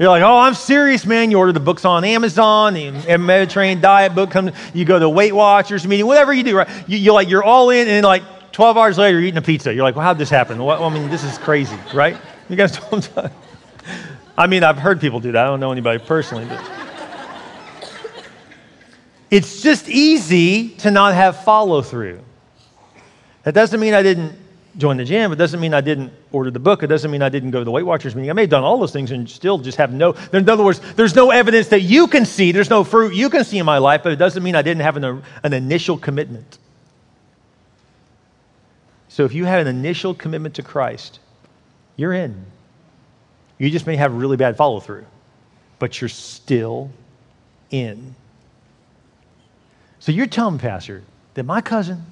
[0.00, 1.30] You're like, oh, I'm serious, man.
[1.30, 5.34] You order the books on Amazon, the Mediterranean diet book comes, you go to Weight
[5.34, 6.88] Watchers meeting, whatever you do, right?
[6.88, 9.74] You, you're like, you're all in, and like 12 hours later, you're eating a pizza.
[9.74, 10.64] You're like, well, how'd this happen?
[10.64, 12.16] Well, I mean, this is crazy, right?
[12.48, 13.10] You guys don't.
[14.38, 15.44] I mean, I've heard people do that.
[15.44, 16.66] I don't know anybody personally, but.
[19.30, 22.20] It's just easy to not have follow through.
[23.42, 24.32] That doesn't mean I didn't
[24.76, 25.32] join the gym.
[25.32, 26.82] It doesn't mean I didn't order the book.
[26.82, 28.30] It doesn't mean I didn't go to the Weight Watchers meeting.
[28.30, 30.14] I may have done all those things and still just have no.
[30.32, 32.52] In other words, there's no evidence that you can see.
[32.52, 34.82] There's no fruit you can see in my life, but it doesn't mean I didn't
[34.82, 36.58] have an, an initial commitment.
[39.08, 41.18] So if you have an initial commitment to Christ,
[41.96, 42.46] you're in.
[43.58, 45.04] You just may have really bad follow through,
[45.78, 46.90] but you're still
[47.70, 48.14] in.
[49.98, 51.02] So you're telling Pastor
[51.34, 52.06] that my cousin,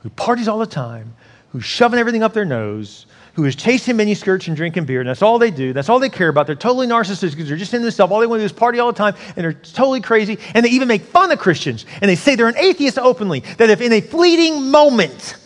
[0.00, 1.14] who parties all the time,
[1.54, 5.22] who's shoving everything up their nose, who is chasing miniskirts and drinking beer, and that's
[5.22, 5.72] all they do.
[5.72, 6.48] That's all they care about.
[6.48, 8.12] They're totally narcissistic because they're just in themselves.
[8.12, 10.36] All they want to do is party all the time, and they're totally crazy.
[10.52, 13.44] And they even make fun of Christians, and they say they're an atheist openly.
[13.58, 15.36] That if in a fleeting moment,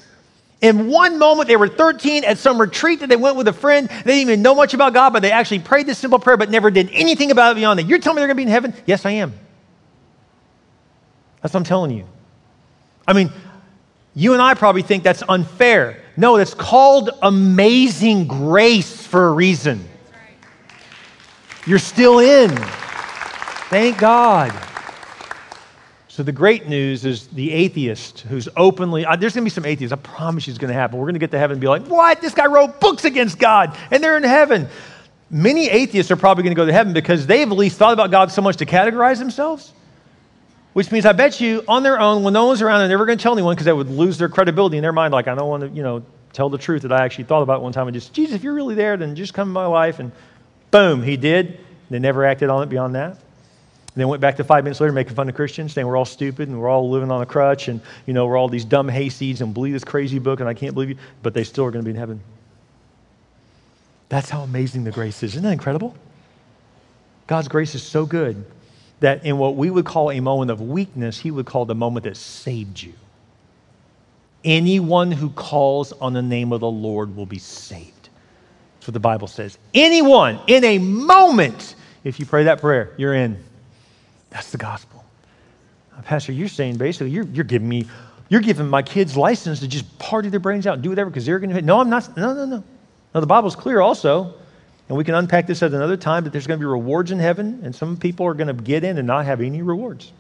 [0.63, 3.87] in one moment, they were 13 at some retreat that they went with a friend.
[3.87, 6.51] They didn't even know much about God, but they actually prayed this simple prayer, but
[6.51, 7.87] never did anything about it beyond that.
[7.87, 8.73] You're telling me they're going to be in heaven?
[8.87, 9.35] Yes, I am.
[11.43, 12.07] That's what I'm telling you.
[13.07, 13.31] I mean,
[14.19, 16.03] you and I probably think that's unfair.
[16.17, 19.89] No, that's called amazing grace for a reason.
[21.69, 22.51] You're still in.
[23.71, 24.53] Thank God.
[26.09, 29.65] So the great news is the atheist who's openly, uh, there's going to be some
[29.65, 30.99] atheists, I promise you it's going to happen.
[30.99, 32.21] We're going to get to heaven and be like, what?
[32.21, 34.67] This guy wrote books against God and they're in heaven.
[35.31, 38.11] Many atheists are probably going to go to heaven because they've at least thought about
[38.11, 39.73] God so much to categorize themselves.
[40.79, 43.19] Which means I bet you on their own, when no one's around, they're never going
[43.19, 45.13] to tell anyone because they would lose their credibility in their mind.
[45.13, 47.63] Like, I don't want to, you know, tell the truth that I actually thought about
[47.63, 49.99] one time and just, Jesus, if you're really there, then just come in my life.
[49.99, 50.13] And
[50.71, 51.59] boom, he did.
[51.91, 53.11] They never acted on it beyond that.
[53.11, 53.21] And
[53.97, 56.49] then went back to five minutes later making fun of Christians, saying we're all stupid
[56.49, 59.41] and we're all living on a crutch and, you know, we're all these dumb hayseeds
[59.41, 60.97] and believe this crazy book and I can't believe you.
[61.25, 62.21] But they still are going to be in heaven.
[64.11, 65.33] That's how amazing the grace is.
[65.33, 65.97] Isn't that incredible?
[67.27, 68.47] God's grace is so good
[69.01, 72.05] that in what we would call a moment of weakness, he would call the moment
[72.05, 72.93] that saved you.
[74.45, 78.09] Anyone who calls on the name of the Lord will be saved.
[78.77, 79.59] That's what the Bible says.
[79.75, 83.43] Anyone in a moment, if you pray that prayer, you're in.
[84.31, 85.05] That's the gospel.
[85.93, 87.87] Now, Pastor, you're saying basically you're, you're giving me,
[88.29, 91.27] you're giving my kids license to just party their brains out and do whatever because
[91.27, 91.63] they're going to.
[91.63, 92.17] No, I'm not.
[92.17, 92.65] No, no, no.
[93.15, 94.35] No, the Bible's clear also
[94.89, 97.19] and we can unpack this at another time, but there's going to be rewards in
[97.19, 100.13] heaven, and some people are going to get in and not have any rewards.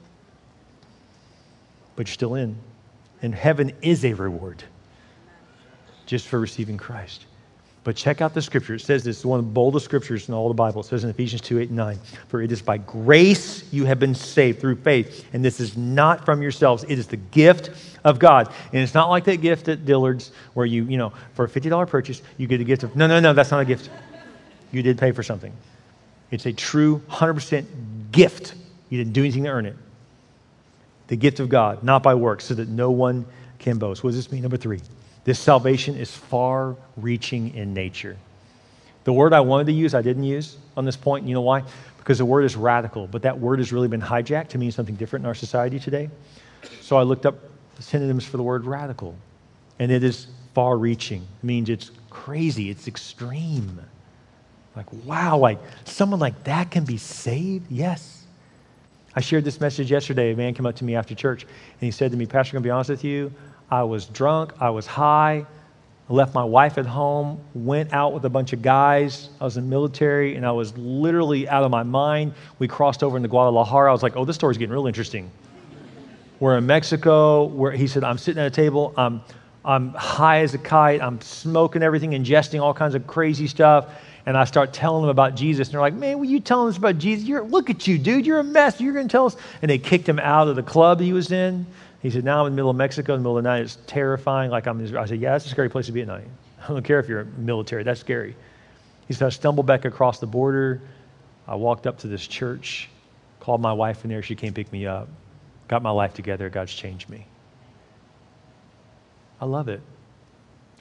[1.96, 2.56] But you're still in.
[3.22, 4.62] And heaven is a reward
[6.06, 7.24] just for receiving Christ.
[7.82, 8.74] But check out the scripture.
[8.74, 10.82] It says this is one of the boldest scriptures in all the Bible.
[10.82, 13.98] It says in Ephesians 2 8 and 9, For it is by grace you have
[13.98, 15.24] been saved through faith.
[15.32, 17.70] And this is not from yourselves, it is the gift
[18.04, 18.52] of God.
[18.72, 21.88] And it's not like that gift at Dillard's where you, you know, for a $50
[21.88, 23.88] purchase, you get a gift of, no, no, no, that's not a gift
[24.72, 25.52] you did pay for something.
[26.30, 27.66] It's a true 100%
[28.12, 28.54] gift.
[28.90, 29.76] You didn't do anything to earn it.
[31.08, 33.24] The gift of God, not by works, so that no one
[33.58, 34.04] can boast.
[34.04, 34.42] What does this mean?
[34.42, 34.80] Number three,
[35.24, 38.16] this salvation is far reaching in nature.
[39.04, 41.26] The word I wanted to use, I didn't use on this point.
[41.26, 41.64] You know why?
[41.96, 44.96] Because the word is radical, but that word has really been hijacked to mean something
[44.96, 46.10] different in our society today.
[46.82, 47.36] So I looked up
[47.78, 49.14] synonyms for the word radical,
[49.78, 51.22] and it is far reaching.
[51.22, 53.80] It means it's crazy, it's extreme.
[54.76, 57.66] Like, wow, like someone like that can be saved?
[57.70, 58.24] Yes.
[59.16, 60.32] I shared this message yesterday.
[60.32, 62.62] A man came up to me after church and he said to me, Pastor, I'm
[62.62, 63.32] going to be honest with you.
[63.70, 65.44] I was drunk, I was high,
[66.08, 69.28] I left my wife at home, went out with a bunch of guys.
[69.40, 72.32] I was in the military and I was literally out of my mind.
[72.58, 73.90] We crossed over into Guadalajara.
[73.90, 75.30] I was like, oh, this story's getting real interesting.
[76.40, 79.20] We're in Mexico, where he said, I'm sitting at a table, I'm,
[79.64, 83.86] I'm high as a kite, I'm smoking everything, ingesting all kinds of crazy stuff.
[84.28, 85.68] And I start telling them about Jesus.
[85.68, 87.26] And they're like, man, were you telling us about Jesus?
[87.26, 88.26] You're, look at you, dude.
[88.26, 88.78] You're a mess.
[88.78, 89.34] You're going to tell us.
[89.62, 91.64] And they kicked him out of the club he was in.
[92.02, 93.62] He said, Now I'm in the middle of Mexico in the middle of the night.
[93.62, 94.50] It's terrifying.
[94.50, 96.26] Like I'm, I said, Yeah, that's a scary place to be at night.
[96.62, 98.36] I don't care if you're military, that's scary.
[99.06, 100.82] He said, I stumbled back across the border.
[101.46, 102.90] I walked up to this church,
[103.40, 104.20] called my wife in there.
[104.20, 105.08] She came pick me up,
[105.68, 106.50] got my life together.
[106.50, 107.26] God's changed me.
[109.40, 109.80] I love it.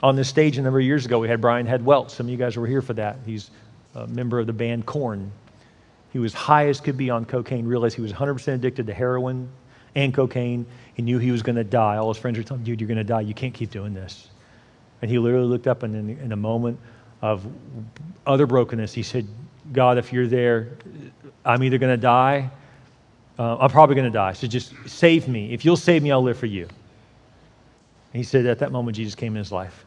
[0.04, 2.12] On this stage a number of years ago, we had Brian Head Welch.
[2.12, 3.18] Some of you guys were here for that.
[3.26, 3.50] He's
[3.96, 5.32] a member of the band Korn.
[6.14, 9.50] He was high as could be on cocaine, realized he was 100% addicted to heroin
[9.96, 10.66] and cocaine.
[10.94, 11.98] He knew he was going to die.
[11.98, 13.22] All his friends were telling him, dude, you're going to die.
[13.22, 14.28] You can't keep doing this.
[15.02, 16.80] And he literally looked up and in, in a moment
[17.22, 17.46] of
[18.26, 19.28] utter brokenness, he said,
[19.74, 20.78] God, if you're there,
[21.44, 22.50] I'm either going to die,
[23.40, 24.34] uh, I'm probably going to die.
[24.34, 25.52] So just save me.
[25.52, 26.64] If you'll save me, I'll live for you.
[26.64, 29.86] And he said at that moment, Jesus came in his life.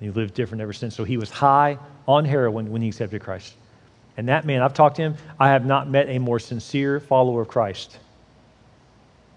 [0.00, 0.96] And he lived different ever since.
[0.96, 3.54] So he was high on heroin when he accepted Christ.
[4.16, 7.42] And that man, I've talked to him, I have not met a more sincere follower
[7.42, 7.98] of Christ.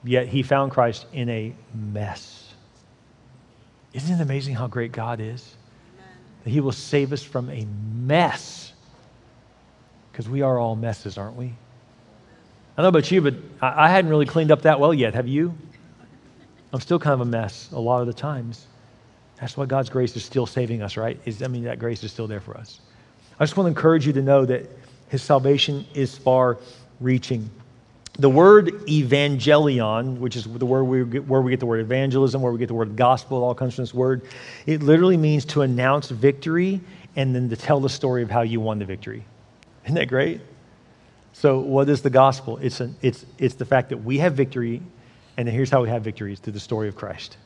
[0.03, 2.53] Yet he found Christ in a mess.
[3.93, 5.55] Isn't it amazing how great God is?
[6.43, 8.73] That he will save us from a mess.
[10.11, 11.45] Because we are all messes, aren't we?
[11.45, 15.13] I don't know about you, but I hadn't really cleaned up that well yet.
[15.13, 15.53] Have you?
[16.73, 18.65] I'm still kind of a mess a lot of the times.
[19.43, 21.19] That's why God's grace is still saving us, right?
[21.25, 22.79] Is, I mean, that grace is still there for us.
[23.37, 24.69] I just want to encourage you to know that
[25.09, 26.59] his salvation is far
[27.01, 27.49] reaching.
[28.19, 32.41] The word evangelion, which is the word we get, where we get the word evangelism,
[32.41, 34.21] where we get the word gospel, all comes from this word.
[34.65, 36.79] It literally means to announce victory
[37.17, 39.25] and then to tell the story of how you won the victory.
[39.83, 40.39] Isn't that great?
[41.33, 42.59] So, what is the gospel?
[42.59, 44.81] It's, an, it's, it's the fact that we have victory
[45.35, 47.37] and here's how we have victory victories through the story of Christ.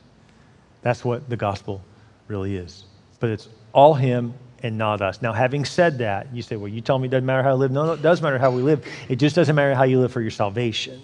[0.82, 1.82] That's what the gospel
[2.28, 2.84] really is.
[3.20, 5.22] But it's all Him and not us.
[5.22, 7.54] Now, having said that, you say, well, you tell me it doesn't matter how I
[7.54, 7.70] live.
[7.70, 8.84] No, no, it does matter how we live.
[9.08, 11.00] It just doesn't matter how you live for your salvation.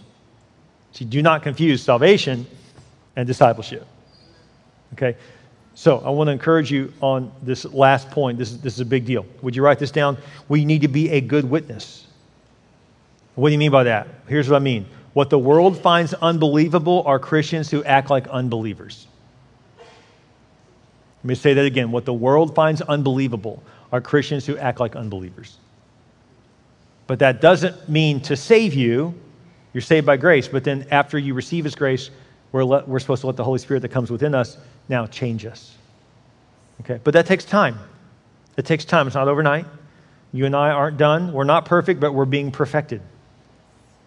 [0.93, 2.47] See, do not confuse salvation
[3.17, 3.87] and discipleship.
[4.95, 5.17] Okay?
[5.75, 8.39] So I want to encourage you on this last point.
[8.39, 9.27] This is, this is a big deal.
[9.43, 10.17] Would you write this down?
[10.49, 12.07] We need to be a good witness.
[13.35, 14.07] What do you mean by that?
[14.29, 19.07] Here's what I mean what the world finds unbelievable are Christians who act like unbelievers.
[21.25, 21.91] Let me say that again.
[21.91, 25.57] What the world finds unbelievable are Christians who act like unbelievers.
[27.07, 29.15] But that doesn't mean to save you.
[29.73, 30.47] You're saved by grace.
[30.47, 32.11] But then after you receive His grace,
[32.53, 34.57] we're, let, we're supposed to let the Holy Spirit that comes within us
[34.89, 35.75] now change us.
[36.83, 37.01] Okay?
[37.03, 37.79] But that takes time.
[38.57, 39.07] It takes time.
[39.07, 39.67] It's not overnight.
[40.33, 41.33] You and I aren't done.
[41.33, 43.01] We're not perfect, but we're being perfected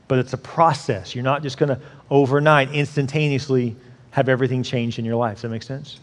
[0.07, 1.13] but it's a process.
[1.15, 3.75] You're not just going to overnight, instantaneously
[4.11, 5.35] have everything changed in your life.
[5.35, 5.99] Does that make sense?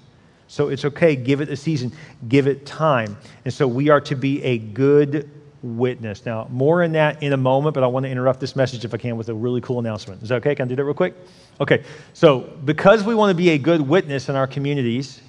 [0.46, 1.16] So it's okay.
[1.16, 1.92] Give it a season,
[2.28, 3.16] give it time.
[3.44, 5.30] And so we are to be a good
[5.62, 6.26] witness.
[6.26, 8.92] Now, more in that in a moment, but I want to interrupt this message if
[8.92, 10.22] I can with a really cool announcement.
[10.22, 10.54] Is that okay?
[10.54, 11.14] Can I do that real quick?
[11.60, 11.84] Okay.
[12.12, 15.22] So, because we want to be a good witness in our communities,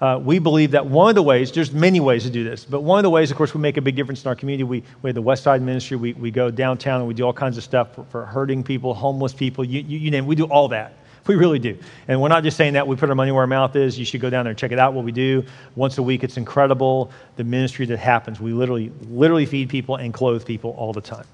[0.00, 2.82] uh, we believe that one of the ways, there's many ways to do this, but
[2.82, 4.62] one of the ways, of course, we make a big difference in our community.
[4.62, 7.32] We, we have the West Side Ministry, we, we go downtown and we do all
[7.32, 10.28] kinds of stuff for, for hurting people, homeless people, you, you, you name it.
[10.28, 10.92] We do all that.
[11.28, 11.78] We really do.
[12.08, 13.98] And we're not just saying that we put our money where our mouth is.
[13.98, 15.44] You should go down there and check it out, what we do.
[15.76, 18.40] Once a week, it's incredible, the ministry that happens.
[18.40, 21.26] We literally, literally feed people and clothe people all the time.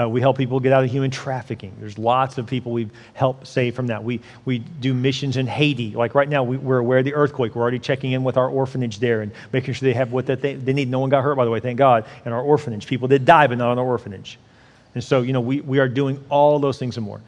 [0.00, 1.74] Uh, we help people get out of human trafficking.
[1.78, 4.02] There's lots of people we've helped save from that.
[4.02, 5.90] We, we do missions in Haiti.
[5.90, 7.54] Like right now, we, are aware of the earthquake.
[7.54, 10.54] We're already checking in with our orphanage there and making sure they have what they,
[10.54, 10.88] they need.
[10.88, 12.86] No one got hurt, by the way, thank God, in our orphanage.
[12.86, 14.38] People did die, but not in our orphanage.
[14.94, 17.20] And so, you know, we, we are doing all those things and more.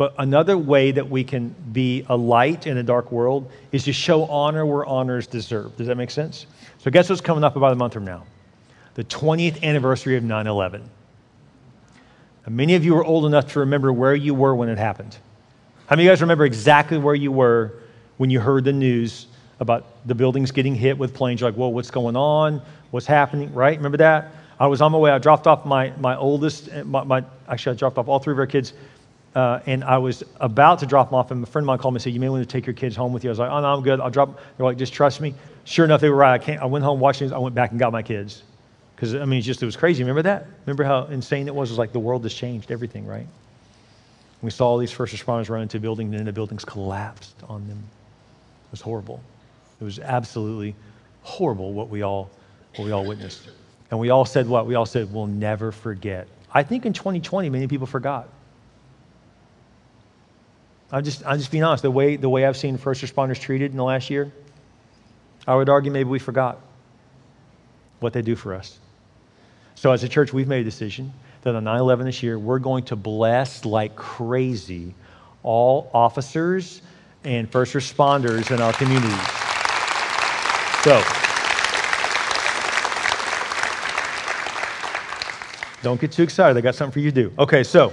[0.00, 3.92] But another way that we can be a light in a dark world is to
[3.92, 5.76] show honor where honor is deserved.
[5.76, 6.46] Does that make sense?
[6.78, 8.24] So, guess what's coming up about a month from now?
[8.94, 10.88] The 20th anniversary of 9 11.
[12.48, 15.18] Many of you are old enough to remember where you were when it happened.
[15.84, 17.74] How many of you guys remember exactly where you were
[18.16, 19.26] when you heard the news
[19.60, 21.42] about the buildings getting hit with planes?
[21.42, 22.62] You're like, whoa, what's going on?
[22.90, 23.52] What's happening?
[23.52, 23.76] Right?
[23.76, 24.32] Remember that?
[24.58, 25.10] I was on my way.
[25.10, 28.38] I dropped off my, my oldest, my, my actually, I dropped off all three of
[28.38, 28.72] our kids.
[29.34, 31.94] Uh, and I was about to drop them off, and a friend of mine called
[31.94, 33.30] me and said, You may want to take your kids home with you.
[33.30, 34.00] I was like, Oh, no, I'm good.
[34.00, 34.40] I'll drop.
[34.56, 35.34] They're like, Just trust me.
[35.64, 36.32] Sure enough, they were right.
[36.32, 37.30] I, can't, I went home, watched news.
[37.30, 38.42] I went back and got my kids.
[38.96, 40.02] Because, I mean, it's just, it was crazy.
[40.02, 40.46] Remember that?
[40.66, 41.70] Remember how insane it was?
[41.70, 43.26] It was like the world has changed everything, right?
[44.42, 47.36] We saw all these first responders run into a building, and then the buildings collapsed
[47.48, 47.78] on them.
[47.78, 49.22] It was horrible.
[49.80, 50.74] It was absolutely
[51.22, 52.30] horrible what we all,
[52.76, 53.48] what we all witnessed.
[53.90, 54.66] And we all said what?
[54.66, 56.26] We all said, we'll never forget.
[56.52, 58.28] I think in 2020, many people forgot.
[60.92, 61.82] I'm just, I'm just being honest.
[61.82, 64.32] The way, the way I've seen first responders treated in the last year,
[65.46, 66.60] I would argue maybe we forgot
[68.00, 68.78] what they do for us.
[69.74, 72.58] So, as a church, we've made a decision that on 9 11 this year, we're
[72.58, 74.94] going to bless like crazy
[75.42, 76.82] all officers
[77.24, 79.10] and first responders in our communities.
[80.82, 81.02] So,
[85.82, 86.58] don't get too excited.
[86.58, 87.32] I got something for you to do.
[87.38, 87.92] Okay, so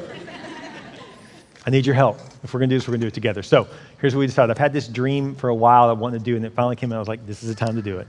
[1.67, 2.17] I need your help.
[2.43, 3.43] If we're going to do this, we're going to do it together.
[3.43, 3.67] So
[3.99, 4.51] here's what we decided.
[4.51, 6.93] I've had this dream for a while I wanted to do, and it finally came
[6.93, 6.95] out.
[6.95, 8.07] I was like, this is the time to do it.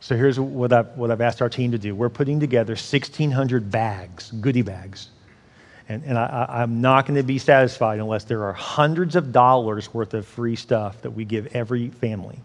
[0.00, 1.94] So here's what I've, what I've asked our team to do.
[1.94, 5.10] We're putting together 1,600 bags, goodie bags.
[5.88, 9.94] And, and I, I'm not going to be satisfied unless there are hundreds of dollars
[9.94, 12.40] worth of free stuff that we give every family.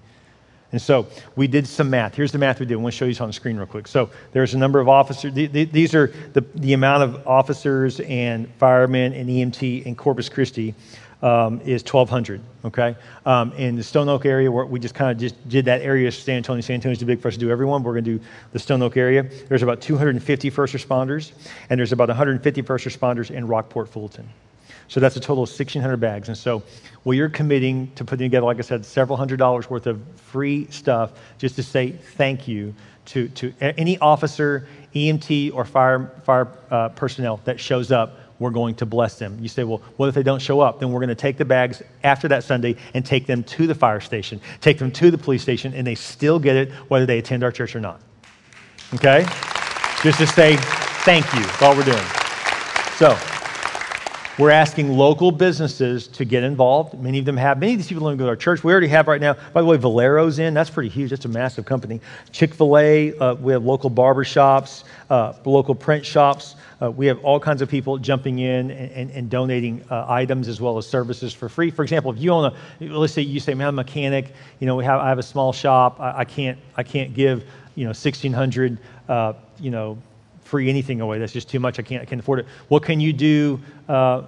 [0.71, 2.15] And so we did some math.
[2.15, 2.75] Here's the math we did.
[2.75, 3.87] I want to show you this on the screen real quick.
[3.87, 5.33] So there's a number of officers.
[5.33, 10.73] These are the, the amount of officers and firemen and EMT in Corpus Christi
[11.21, 12.95] um, is 1,200, okay?
[13.25, 16.11] Um, in the Stone Oak area, where we just kind of just did that area,
[16.11, 16.61] San Antonio.
[16.61, 17.83] San Antonio's too big for us to do everyone.
[17.83, 19.29] We're going to do the Stone Oak area.
[19.47, 21.33] There's about 250 first responders,
[21.69, 24.27] and there's about 150 first responders in Rockport, Fulton.
[24.91, 26.27] So that's a total of 1,600 bags.
[26.27, 26.61] And so,
[27.05, 30.67] well, you're committing to putting together, like I said, several hundred dollars worth of free
[30.69, 32.75] stuff just to say thank you
[33.05, 38.75] to, to any officer, EMT, or fire, fire uh, personnel that shows up we're going
[38.75, 39.37] to bless them.
[39.39, 40.81] You say, well, what if they don't show up?
[40.81, 43.75] Then we're going to take the bags after that Sunday and take them to the
[43.75, 47.19] fire station, take them to the police station, and they still get it whether they
[47.19, 48.01] attend our church or not.
[48.95, 49.23] Okay?
[50.03, 50.57] Just to say
[51.05, 51.43] thank you.
[51.43, 52.03] That's all we're doing.
[52.97, 53.17] So,
[54.41, 56.99] we're asking local businesses to get involved.
[56.99, 57.59] Many of them have.
[57.59, 58.63] Many of these people don't go to our church.
[58.63, 59.35] We already have right now.
[59.53, 60.55] By the way, Valero's in.
[60.55, 61.11] That's pretty huge.
[61.11, 62.01] That's a massive company.
[62.31, 63.15] Chick fil A.
[63.19, 66.55] Uh, we have local barber shops, uh, local print shops.
[66.81, 70.47] Uh, we have all kinds of people jumping in and, and, and donating uh, items
[70.47, 71.69] as well as services for free.
[71.69, 74.65] For example, if you own a, let's say you say, man, I'm a mechanic, you
[74.65, 77.43] know, we have, I have a small shop, I, I can't, I can't give,
[77.75, 79.99] you know, 1600, uh, you know,
[80.51, 81.17] free anything away.
[81.17, 81.79] That's just too much.
[81.79, 82.45] I can't, I can't afford it.
[82.67, 83.59] What can you do?
[83.87, 84.23] Uh,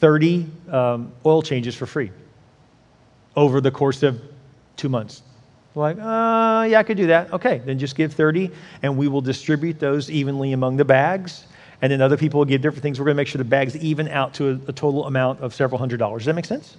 [0.00, 2.10] 30 um, oil changes for free
[3.34, 4.20] over the course of
[4.76, 5.22] two months.
[5.74, 7.32] Like, uh, yeah, I could do that.
[7.32, 8.50] Okay, then just give 30,
[8.82, 11.46] and we will distribute those evenly among the bags
[11.82, 12.98] and then other people will give different things.
[12.98, 15.54] We're going to make sure the bags even out to a, a, total amount of
[15.54, 16.22] several hundred dollars.
[16.22, 16.78] Does that make sense?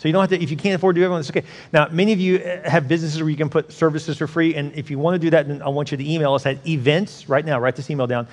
[0.00, 1.44] So you don't have to, if you can't afford to do everyone, it's okay.
[1.74, 4.74] Now, many of you uh, have businesses where you can put services for free, and
[4.74, 7.28] if you want to do that, then I want you to email us at events,
[7.28, 8.26] right now, write this email down.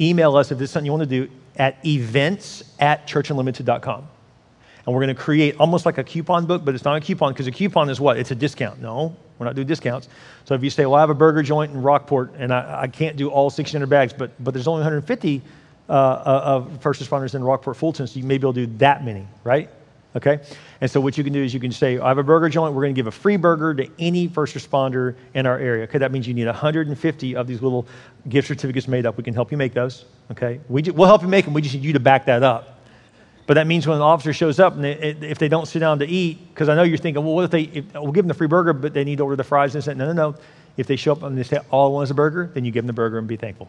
[0.00, 4.08] Email us if this is something you want to do at events at churchunlimited.com.
[4.86, 7.34] And we're going to create almost like a coupon book, but it's not a coupon
[7.34, 8.16] because a coupon is what?
[8.16, 8.80] It's a discount.
[8.80, 10.08] No, we're not doing discounts.
[10.46, 12.86] So if you say, well, I have a burger joint in Rockport and I, I
[12.88, 15.42] can't do all 1,600 bags, but, but there's only 150
[15.86, 18.78] uh, uh, of first responders in Rockport Fulton, so you may be able to do
[18.78, 19.68] that many, right?
[20.16, 20.40] Okay?
[20.80, 22.74] And so what you can do is you can say, I have a burger joint,
[22.74, 25.84] we're going to give a free burger to any first responder in our area.
[25.84, 27.86] Okay, that means you need 150 of these little
[28.28, 29.16] gift certificates made up.
[29.16, 30.04] We can help you make those.
[30.32, 30.60] Okay?
[30.68, 32.80] We we'll help you make them, we just need you to back that up.
[33.46, 35.98] But that means when an officer shows up and they, if they don't sit down
[36.00, 38.28] to eat, because I know you're thinking, well, what if they, if, we'll give them
[38.28, 40.38] the free burger, but they need to order the fries and say, no, no, no.
[40.76, 42.70] If they show up and they say, all I want is a burger, then you
[42.70, 43.68] give them the burger and be thankful.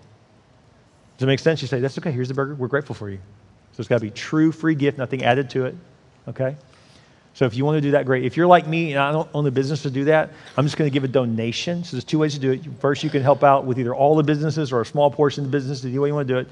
[1.18, 1.62] Does it make sense?
[1.62, 3.18] You say, that's okay, here's the burger, we're grateful for you.
[3.72, 5.76] So it's got to be true free gift, nothing added to it.
[6.28, 6.56] Okay?
[7.34, 8.26] So if you want to do that, great.
[8.26, 10.78] If you're like me and I don't own the business to do that, I'm just
[10.78, 11.84] going to give a donation.
[11.84, 12.62] So there's two ways to do it.
[12.80, 15.52] First, you can help out with either all the businesses or a small portion of
[15.52, 16.48] the business, the way you want to do it.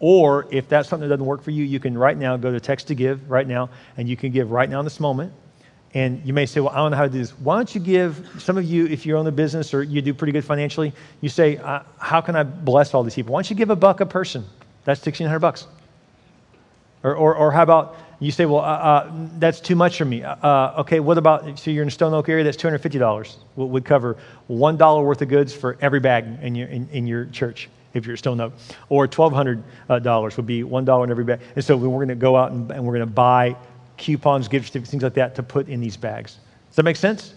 [0.00, 2.60] Or if that's something that doesn't work for you, you can right now go to
[2.60, 5.32] text to give right now, and you can give right now in this moment.
[5.94, 7.30] And you may say, Well, I don't know how to do this.
[7.30, 10.12] Why don't you give, some of you, if you own a business or you do
[10.12, 13.32] pretty good financially, you say, uh, How can I bless all these people?
[13.32, 14.44] Why don't you give a buck a person?
[14.84, 15.66] That's 1600 bucks.
[17.02, 20.22] Or, or, or how about you say, Well, uh, uh, that's too much for me.
[20.22, 23.36] Uh, uh, okay, what about, so you're in the Stone Oak area, that's $250.
[23.56, 24.16] Would cover
[24.50, 28.14] $1 worth of goods for every bag in your, in, in your church if you're
[28.14, 28.52] a Stone Oak.
[28.88, 31.40] Or $1,200 uh, would be $1 in every bag.
[31.54, 33.56] And so we're going to go out and, and we're going to buy
[33.96, 36.38] coupons, gift certificates, things like that to put in these bags.
[36.68, 37.34] Does that make sense?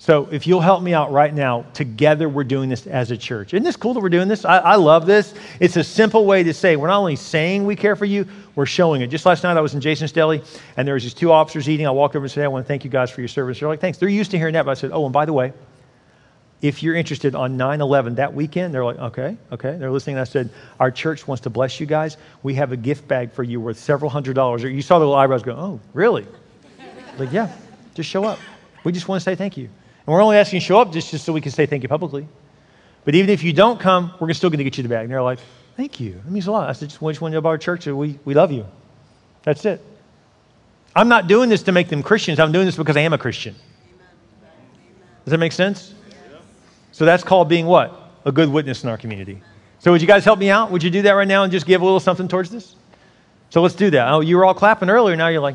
[0.00, 3.52] So if you'll help me out right now, together we're doing this as a church.
[3.52, 4.46] Isn't this cool that we're doing this?
[4.46, 5.34] I, I, love this.
[5.60, 8.64] It's a simple way to say we're not only saying we care for you, we're
[8.64, 9.08] showing it.
[9.08, 10.42] Just last night I was in Jason's Deli
[10.78, 11.86] and there was these two officers eating.
[11.86, 13.60] I walked over and said, I want to thank you guys for your service.
[13.60, 13.98] They're like, thanks.
[13.98, 15.52] They're used to hearing that, but I said, oh, and by the way,
[16.62, 19.76] if you're interested on 9 11 that weekend, they're like, okay, okay.
[19.76, 20.16] They're listening.
[20.16, 20.48] And I said,
[20.78, 22.16] Our church wants to bless you guys.
[22.42, 24.62] We have a gift bag for you worth several hundred dollars.
[24.62, 26.26] You saw the little eyebrows go, Oh, really?
[27.18, 27.52] like, yeah,
[27.94, 28.38] just show up.
[28.84, 29.68] We just want to say thank you.
[30.10, 31.84] And we're only asking you to show up just, just so we can say thank
[31.84, 32.26] you publicly.
[33.04, 35.04] But even if you don't come, we're still going to get you the bag.
[35.04, 35.38] And they're like,
[35.76, 36.14] thank you.
[36.14, 36.68] That means a lot.
[36.68, 37.86] I said, just want you to know about our church.
[37.86, 38.66] We, we love you.
[39.44, 39.80] That's it.
[40.96, 42.40] I'm not doing this to make them Christians.
[42.40, 43.54] I'm doing this because I am a Christian.
[45.24, 45.94] Does that make sense?
[46.90, 48.10] So that's called being what?
[48.24, 49.40] A good witness in our community.
[49.78, 50.72] So would you guys help me out?
[50.72, 52.74] Would you do that right now and just give a little something towards this?
[53.50, 54.08] So let's do that.
[54.12, 55.14] Oh, you were all clapping earlier.
[55.14, 55.54] Now you're like,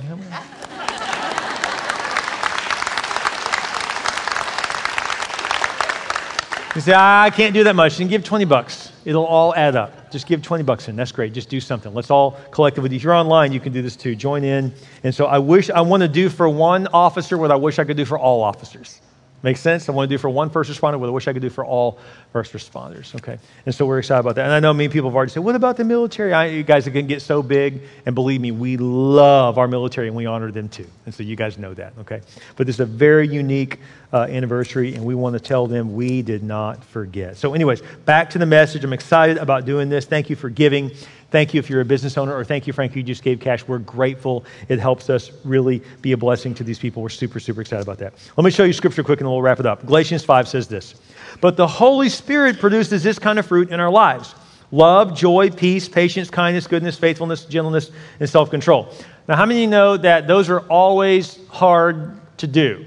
[6.76, 8.02] You say, ah, I can't do that much.
[8.02, 8.92] And give 20 bucks.
[9.06, 10.12] It'll all add up.
[10.12, 10.98] Just give 20 bucks in.
[10.98, 11.32] That's great.
[11.32, 11.94] Just do something.
[11.94, 14.14] Let's all collectively, if you're online, you can do this too.
[14.14, 14.74] Join in.
[15.04, 17.86] And so I wish, I want to do for one officer what I wish I
[17.86, 19.00] could do for all officers.
[19.46, 19.88] Make sense?
[19.88, 21.64] I want to do for one first responder what I wish I could do for
[21.64, 22.00] all
[22.34, 23.14] first responders.
[23.14, 23.38] Okay.
[23.68, 24.46] And so we're excited about that.
[24.46, 26.34] And I know many people have already said, what about the military?
[26.34, 27.84] I, you guys are going to get so big.
[28.08, 30.88] And believe me, we love our military and we honor them too.
[31.06, 31.94] And so you guys know that.
[32.00, 32.22] Okay.
[32.56, 33.82] But this is a very unique
[34.12, 37.38] uh, anniversary and we want to tell them we did not forget.
[37.38, 38.84] So, anyways, back to the message.
[38.84, 40.06] I'm excited about doing this.
[40.06, 40.90] Thank you for giving.
[41.32, 43.68] Thank you if you're a business owner, or thank you, Frank, you just gave cash.
[43.68, 44.46] We're grateful.
[44.70, 47.02] It helps us really be a blessing to these people.
[47.02, 48.14] We're super, super excited about that.
[48.38, 49.86] Let me show you scripture quick and then we'll wrap it up.
[49.86, 50.96] Galatians 5 says this
[51.42, 54.36] But the Holy Spirit produces this kind of fruit in our lives
[54.72, 58.94] love, joy, peace, patience, kindness, goodness, faithfulness, gentleness, and self control.
[59.28, 62.86] Now, how many of you know that those are always hard to do?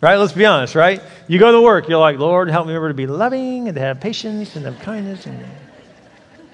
[0.00, 0.16] Right?
[0.16, 1.02] Let's be honest, right?
[1.28, 3.80] You go to work, you're like, Lord, help me remember to be loving and to
[3.80, 5.26] have patience and have kindness.
[5.26, 5.44] And...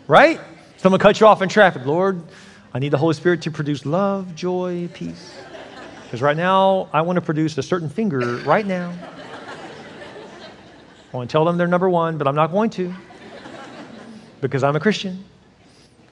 [0.06, 0.40] Right?
[0.80, 1.84] Someone cut you off in traffic.
[1.84, 2.22] Lord,
[2.72, 5.30] I need the Holy Spirit to produce love, joy, peace.
[6.04, 8.90] Because right now, I want to produce a certain finger right now.
[11.12, 12.94] I want to tell them they're number one, but I'm not going to
[14.40, 15.22] because I'm a Christian.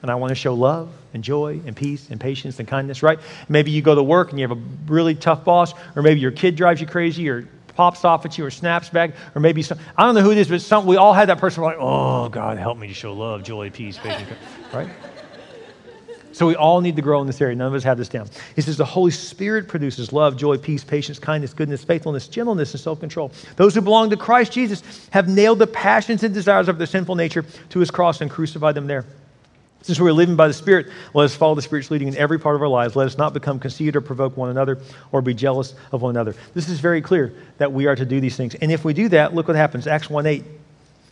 [0.03, 3.17] And I want to show love and joy and peace and patience and kindness, right?
[3.49, 6.29] Maybe you go to work and you have a really tough boss, or maybe your
[6.29, 9.79] kid drives you crazy, or pops off at you or snaps back, or maybe some,
[9.97, 12.29] I don't know who it is, but some, we all had that person like, oh,
[12.29, 14.29] God, help me to show love, joy, peace, patience,
[14.73, 14.89] right?
[16.39, 17.53] So we all need to grow in this area.
[17.53, 18.29] None of us have this down.
[18.55, 22.79] He says the Holy Spirit produces love, joy, peace, patience, kindness, goodness, faithfulness, gentleness, and
[22.79, 23.33] self control.
[23.57, 27.15] Those who belong to Christ Jesus have nailed the passions and desires of their sinful
[27.15, 29.05] nature to his cross and crucified them there.
[29.81, 32.55] Since we're living by the Spirit, let us follow the Spirit's leading in every part
[32.55, 32.95] of our lives.
[32.95, 34.77] Let us not become conceited or provoke one another
[35.11, 36.35] or be jealous of one another.
[36.53, 38.55] This is very clear that we are to do these things.
[38.55, 39.87] And if we do that, look what happens.
[39.87, 40.43] Acts 1 8.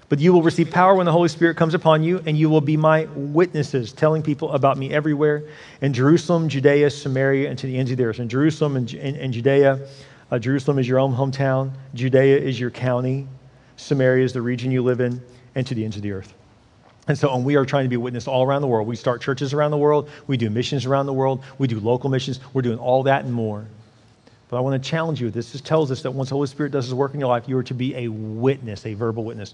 [0.09, 2.61] But you will receive power when the Holy Spirit comes upon you, and you will
[2.61, 5.43] be my witnesses, telling people about me everywhere
[5.81, 8.19] in Jerusalem, Judea, Samaria, and to the ends of the earth.
[8.19, 9.85] In Jerusalem and, and, and Judea,
[10.31, 13.27] uh, Jerusalem is your own hometown, Judea is your county,
[13.75, 15.21] Samaria is the region you live in,
[15.55, 16.33] and to the ends of the earth.
[17.07, 18.87] And so, and we are trying to be a witness all around the world.
[18.87, 20.09] We start churches around the world.
[20.27, 21.43] We do missions around the world.
[21.57, 22.39] We do local missions.
[22.53, 23.65] We're doing all that and more.
[24.49, 25.51] But I want to challenge you this.
[25.51, 27.57] This tells us that once the Holy Spirit does His work in your life, you
[27.57, 29.53] are to be a witness, a verbal witness.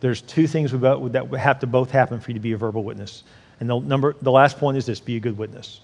[0.00, 3.22] There's two things that have to both happen for you to be a verbal witness.
[3.60, 5.80] And the, number, the last point is this be a good witness.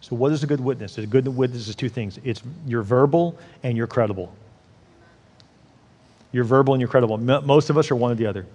[0.00, 0.98] So, what is a good witness?
[0.98, 4.34] A good witness is two things it's you're verbal and you're credible.
[6.32, 7.18] You're verbal and you're credible.
[7.18, 8.46] Most of us are one or the other,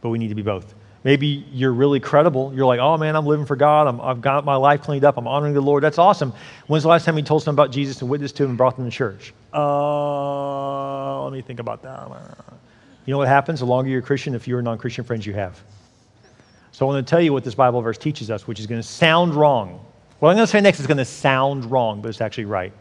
[0.00, 0.74] but we need to be both.
[1.08, 2.52] Maybe you're really credible.
[2.54, 3.98] You're like, oh man, I'm living for God.
[3.98, 5.16] i have got my life cleaned up.
[5.16, 5.82] I'm honoring the Lord.
[5.82, 6.34] That's awesome.
[6.66, 8.76] When's the last time you told someone about Jesus and witnessed to him and brought
[8.76, 9.32] them to church?
[9.54, 12.10] Uh, let me think about that.
[13.06, 13.60] You know what happens?
[13.60, 15.58] The longer you're a Christian, the fewer non Christian friends you have.
[16.72, 18.82] So I want to tell you what this Bible verse teaches us, which is going
[18.82, 19.82] to sound wrong.
[20.18, 22.74] What I'm going to say next is going to sound wrong, but it's actually right.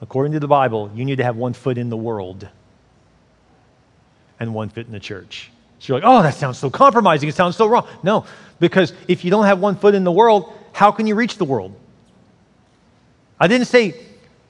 [0.00, 2.48] According to the Bible, you need to have one foot in the world
[4.38, 5.50] and one foot in the church.
[5.80, 7.28] So you're like, oh, that sounds so compromising.
[7.28, 7.88] It sounds so wrong.
[8.02, 8.26] No,
[8.60, 11.44] because if you don't have one foot in the world, how can you reach the
[11.44, 11.74] world?
[13.40, 13.94] I didn't say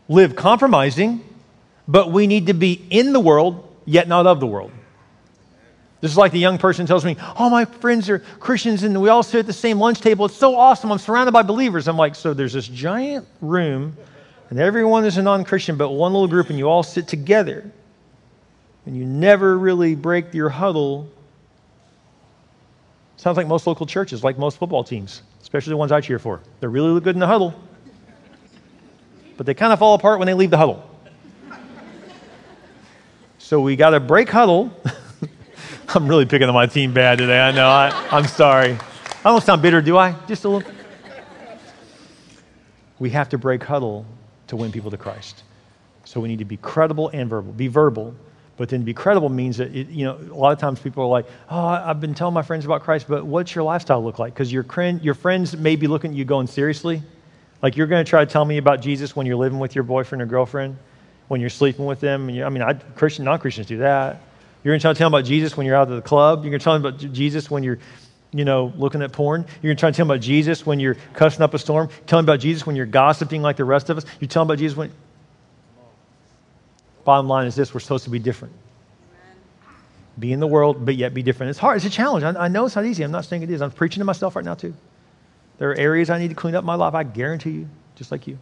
[0.08, 1.24] live compromising,
[1.86, 4.72] but we need to be in the world, yet not of the world.
[6.00, 9.08] This is like the young person tells me, Oh, my friends are Christians and we
[9.08, 10.24] all sit at the same lunch table.
[10.24, 10.90] It's so awesome.
[10.90, 11.86] I'm surrounded by believers.
[11.86, 13.96] I'm like, So there's this giant room
[14.48, 17.70] and everyone is a non Christian, but one little group, and you all sit together
[18.84, 21.08] and you never really break your huddle
[23.20, 26.40] Sounds like most local churches, like most football teams, especially the ones I cheer for.
[26.58, 27.54] They're really good in the huddle,
[29.36, 30.82] but they kind of fall apart when they leave the huddle.
[33.36, 34.72] So we got to break huddle.
[35.88, 37.38] I'm really picking on my team bad today.
[37.38, 37.68] I know.
[37.68, 38.78] I, I'm sorry.
[39.22, 40.16] I don't sound bitter, do I?
[40.26, 40.72] Just a little.
[42.98, 44.06] We have to break huddle
[44.46, 45.42] to win people to Christ.
[46.04, 47.52] So we need to be credible and verbal.
[47.52, 48.14] Be verbal
[48.60, 51.02] but then to be credible means that, it, you know, a lot of times people
[51.02, 54.18] are like, oh, I've been telling my friends about Christ, but what's your lifestyle look
[54.18, 54.34] like?
[54.34, 54.66] Because your,
[55.02, 57.02] your friends may be looking at you going, seriously?
[57.62, 59.84] Like you're going to try to tell me about Jesus when you're living with your
[59.84, 60.76] boyfriend or girlfriend?
[61.30, 62.28] when you're sleeping with them.
[62.28, 64.20] I mean, I, Christian, non-Christians do that.
[64.64, 66.42] You're going to try to tell them about Jesus when you're out at the club.
[66.42, 67.78] You're going to tell them about Jesus when you're,
[68.32, 69.42] you know, looking at porn.
[69.62, 71.88] You're going to try to tell them about Jesus when you're cussing up a storm.
[72.08, 74.04] Tell them about Jesus when you're gossiping like the rest of us.
[74.18, 74.90] You tell them about Jesus when.
[77.04, 78.54] Bottom line is this: we're supposed to be different.
[80.18, 81.50] Be in the world, but yet be different.
[81.50, 81.76] It's hard.
[81.76, 82.24] It's a challenge.
[82.24, 83.02] I, I know it's not easy.
[83.02, 83.62] I'm not saying it is.
[83.62, 84.74] I'm preaching to myself right now too.
[85.58, 86.94] There are areas I need to clean up my life.
[86.94, 88.38] I guarantee you, just like you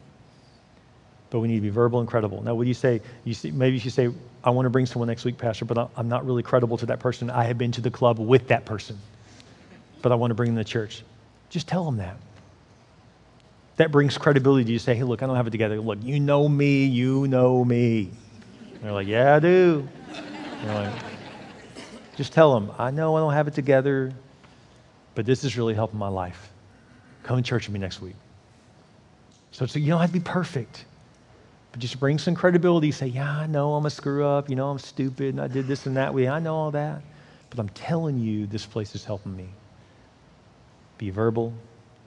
[1.30, 2.42] but we need to be verbal and credible.
[2.42, 4.08] Now, would you say, you see, maybe you should say,
[4.42, 7.00] I want to bring someone next week, Pastor, but I'm not really credible to that
[7.00, 7.30] person.
[7.30, 8.98] I have been to the club with that person,
[10.00, 11.02] but I want to bring them to church.
[11.50, 12.16] Just tell them that.
[13.76, 14.78] That brings credibility to you.
[14.78, 15.80] Say, hey, look, I don't have it together.
[15.80, 18.10] Look, you know me, you know me.
[18.78, 19.88] And they're like, yeah, I do.
[20.66, 20.92] Like,
[22.16, 24.12] just tell them, I know I don't have it together,
[25.14, 26.50] but this is really helping my life.
[27.24, 28.14] Come to church with me next week.
[29.50, 30.84] So, so you don't have to be perfect.
[31.72, 32.92] But just bring some credibility.
[32.92, 34.48] Say, yeah, I know I'm a screw up.
[34.48, 36.28] You know, I'm stupid and I did this and that way.
[36.28, 37.02] I know all that.
[37.50, 39.48] But I'm telling you, this place is helping me.
[40.98, 41.52] Be verbal,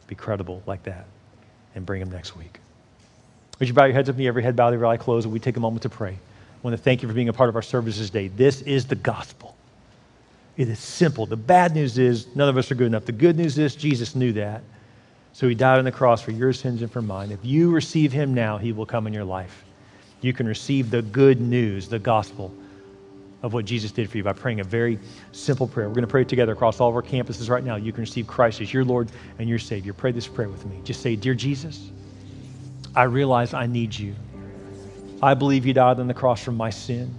[0.07, 1.05] be credible like that,
[1.75, 2.59] and bring them next week.
[3.59, 4.27] Would you bow your heads with me?
[4.27, 6.17] Every head bowed, every eye closed, and we take a moment to pray.
[6.61, 8.27] I want to thank you for being a part of our services today.
[8.27, 9.55] This is the gospel.
[10.57, 11.25] It is simple.
[11.25, 13.05] The bad news is none of us are good enough.
[13.05, 14.61] The good news is Jesus knew that.
[15.33, 17.31] So he died on the cross for your sins and for mine.
[17.31, 19.63] If you receive him now, he will come in your life.
[20.21, 22.53] You can receive the good news, the gospel
[23.41, 24.99] of what Jesus did for you by praying a very
[25.31, 25.87] simple prayer.
[25.87, 27.75] We're going to pray together across all of our campuses right now.
[27.75, 29.09] You can receive Christ as your Lord
[29.39, 29.93] and your Savior.
[29.93, 30.79] Pray this prayer with me.
[30.83, 31.89] Just say, Dear Jesus,
[32.95, 34.13] I realize I need you.
[35.21, 37.15] I believe you died on the cross for my sin.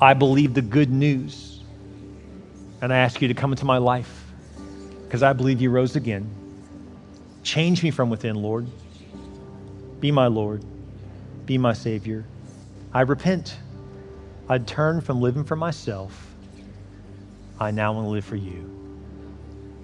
[0.00, 1.62] I believe the good news.
[2.80, 4.32] And I ask you to come into my life
[5.04, 6.28] because I believe you rose again.
[7.42, 8.66] Change me from within, Lord.
[10.00, 10.64] Be my Lord.
[11.46, 12.26] Be my Savior.
[12.92, 13.58] I repent.
[14.48, 16.34] I turn from living for myself.
[17.60, 18.68] I now want to live for you.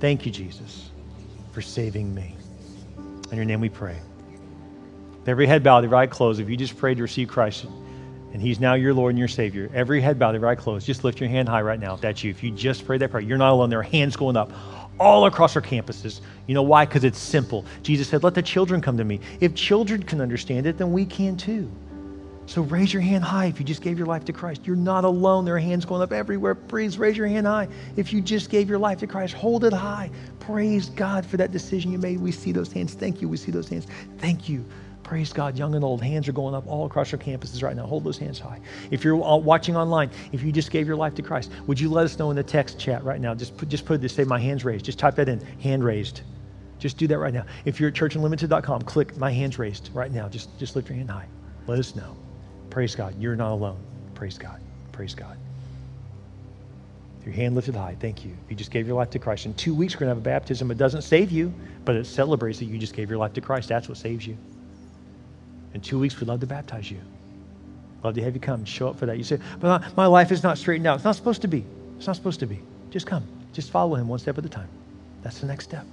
[0.01, 0.91] Thank you, Jesus,
[1.53, 2.37] for saving me.
[3.31, 4.01] In your name we pray.
[5.29, 7.67] Every head bowed, every eye closed, if you just prayed to receive Christ
[8.33, 11.05] and He's now your Lord and your Savior, every head bowed, every eye closed, just
[11.05, 12.31] lift your hand high right now if that's you.
[12.31, 13.71] If you just prayed that prayer, you're not alone.
[13.71, 14.53] There are hands going up
[14.99, 16.21] all across our campuses.
[16.47, 16.85] You know why?
[16.85, 17.65] Because it's simple.
[17.83, 19.21] Jesus said, Let the children come to me.
[19.41, 21.71] If children can understand it, then we can too.
[22.49, 24.63] So raise your hand high if you just gave your life to Christ.
[24.65, 25.45] You're not alone.
[25.45, 26.55] There are hands going up everywhere.
[26.55, 29.35] Please raise your hand high if you just gave your life to Christ.
[29.35, 30.11] Hold it high.
[30.41, 32.19] Praise God for that decision you made.
[32.19, 32.95] We see those hands.
[32.95, 33.29] Thank you.
[33.29, 33.87] We see those hands.
[34.17, 34.65] Thank you.
[35.09, 36.03] Praise God, young and old.
[36.03, 37.87] Hands are going up all across our campuses right now.
[37.87, 38.61] Hold those hands high.
[38.91, 41.89] If you're uh, watching online, if you just gave your life to Christ, would you
[41.89, 43.35] let us know in the text chat right now?
[43.35, 44.85] Just put, just put this, say, my hands raised.
[44.85, 46.21] Just type that in, hand raised.
[46.79, 47.47] Just do that right now.
[47.65, 50.29] If you're at churchunlimited.com, click my hands raised right now.
[50.29, 51.27] Just, just lift your hand high.
[51.67, 52.15] Let us know.
[52.69, 53.19] Praise God.
[53.19, 53.81] You're not alone.
[54.15, 54.61] Praise God.
[54.93, 55.39] Praise God.
[57.25, 57.97] Your hand lifted high.
[57.99, 58.37] Thank you.
[58.51, 59.47] You just gave your life to Christ.
[59.47, 60.71] In two weeks, we're going to have a baptism.
[60.71, 61.55] It doesn't save you,
[61.87, 63.71] but it celebrates that you just gave your life to Christ.
[63.71, 64.37] That's what saves you.
[65.79, 66.99] In two weeks, we'd love to baptize you.
[68.03, 69.17] Love to have you come and show up for that.
[69.17, 70.97] You say, but my life is not straightened out.
[70.97, 71.65] It's not supposed to be.
[71.97, 72.61] It's not supposed to be.
[72.91, 73.23] Just come.
[73.53, 74.69] Just follow him one step at a time.
[75.23, 75.87] That's the next step.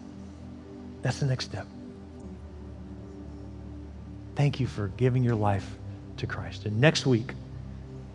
[1.03, 1.67] That's the next step.
[4.33, 5.69] Thank you for giving your life
[6.17, 6.65] to Christ.
[6.65, 7.35] And next week,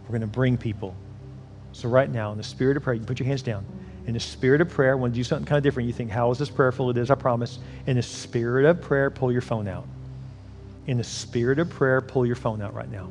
[0.03, 0.97] we're going to bring people.
[1.71, 3.65] So, right now, in the spirit of prayer, you put your hands down.
[4.09, 5.87] In the spirit of prayer, want to do something kind of different.
[5.87, 6.91] You think, how is this prayerful?
[6.91, 7.61] It is, I promise.
[7.87, 9.87] In the spirit of prayer, pull your phone out
[10.87, 13.09] in the spirit of prayer, pull your phone out right now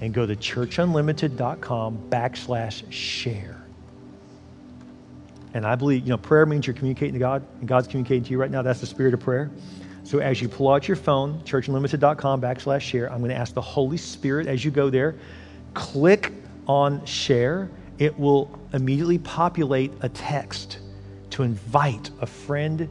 [0.00, 3.62] and go to churchunlimited.com backslash share.
[5.54, 8.30] And I believe, you know, prayer means you're communicating to God, and God's communicating to
[8.30, 8.62] you right now.
[8.62, 9.50] That's the spirit of prayer.
[10.04, 13.62] So as you pull out your phone, churchunlimited.com backslash share, I'm going to ask the
[13.62, 15.16] Holy Spirit as you go there,
[15.74, 16.32] click
[16.68, 17.70] on share.
[17.98, 20.78] It will immediately populate a text
[21.30, 22.88] to invite a friend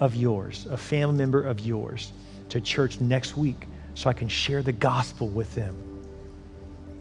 [0.00, 2.12] of yours, a family member of yours
[2.50, 5.76] to church next week so I can share the gospel with them.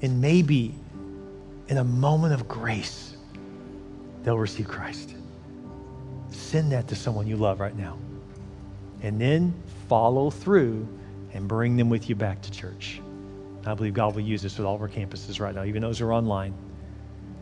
[0.02, 0.76] And maybe
[1.68, 3.16] in a moment of grace,
[4.24, 5.16] they'll receive Christ.
[6.32, 7.98] Send that to someone you love right now.
[9.02, 9.54] And then
[9.88, 10.88] follow through
[11.34, 13.02] and bring them with you back to church.
[13.66, 16.00] I believe God will use this with all of our campuses right now, even those
[16.00, 16.54] who are online.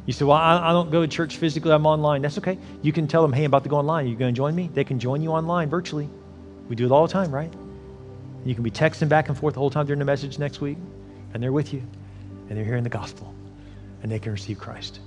[0.06, 2.22] You say, Well, I, I don't go to church physically, I'm online.
[2.22, 2.58] That's okay.
[2.82, 4.08] You can tell them, Hey, I'm about to go online.
[4.08, 4.70] You going to join me?
[4.74, 6.10] They can join you online virtually.
[6.68, 7.54] We do it all the time, right?
[8.46, 10.78] You can be texting back and forth the whole time during the message next week,
[11.34, 11.82] and they're with you,
[12.50, 13.34] and they're hearing the gospel,
[14.02, 15.00] and they can receive Christ.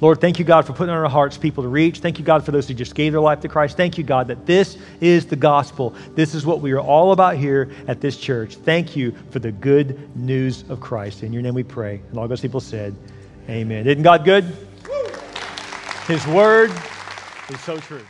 [0.00, 2.00] Lord, thank you, God, for putting on our hearts people to reach.
[2.00, 3.78] Thank you, God, for those who just gave their life to Christ.
[3.78, 5.94] Thank you, God, that this is the gospel.
[6.14, 8.56] This is what we are all about here at this church.
[8.56, 11.22] Thank you for the good news of Christ.
[11.22, 12.02] In your name we pray.
[12.10, 12.94] And all those people said,
[13.48, 13.86] Amen.
[13.86, 14.44] Isn't God good?
[16.06, 16.70] His word
[17.48, 18.04] is so true.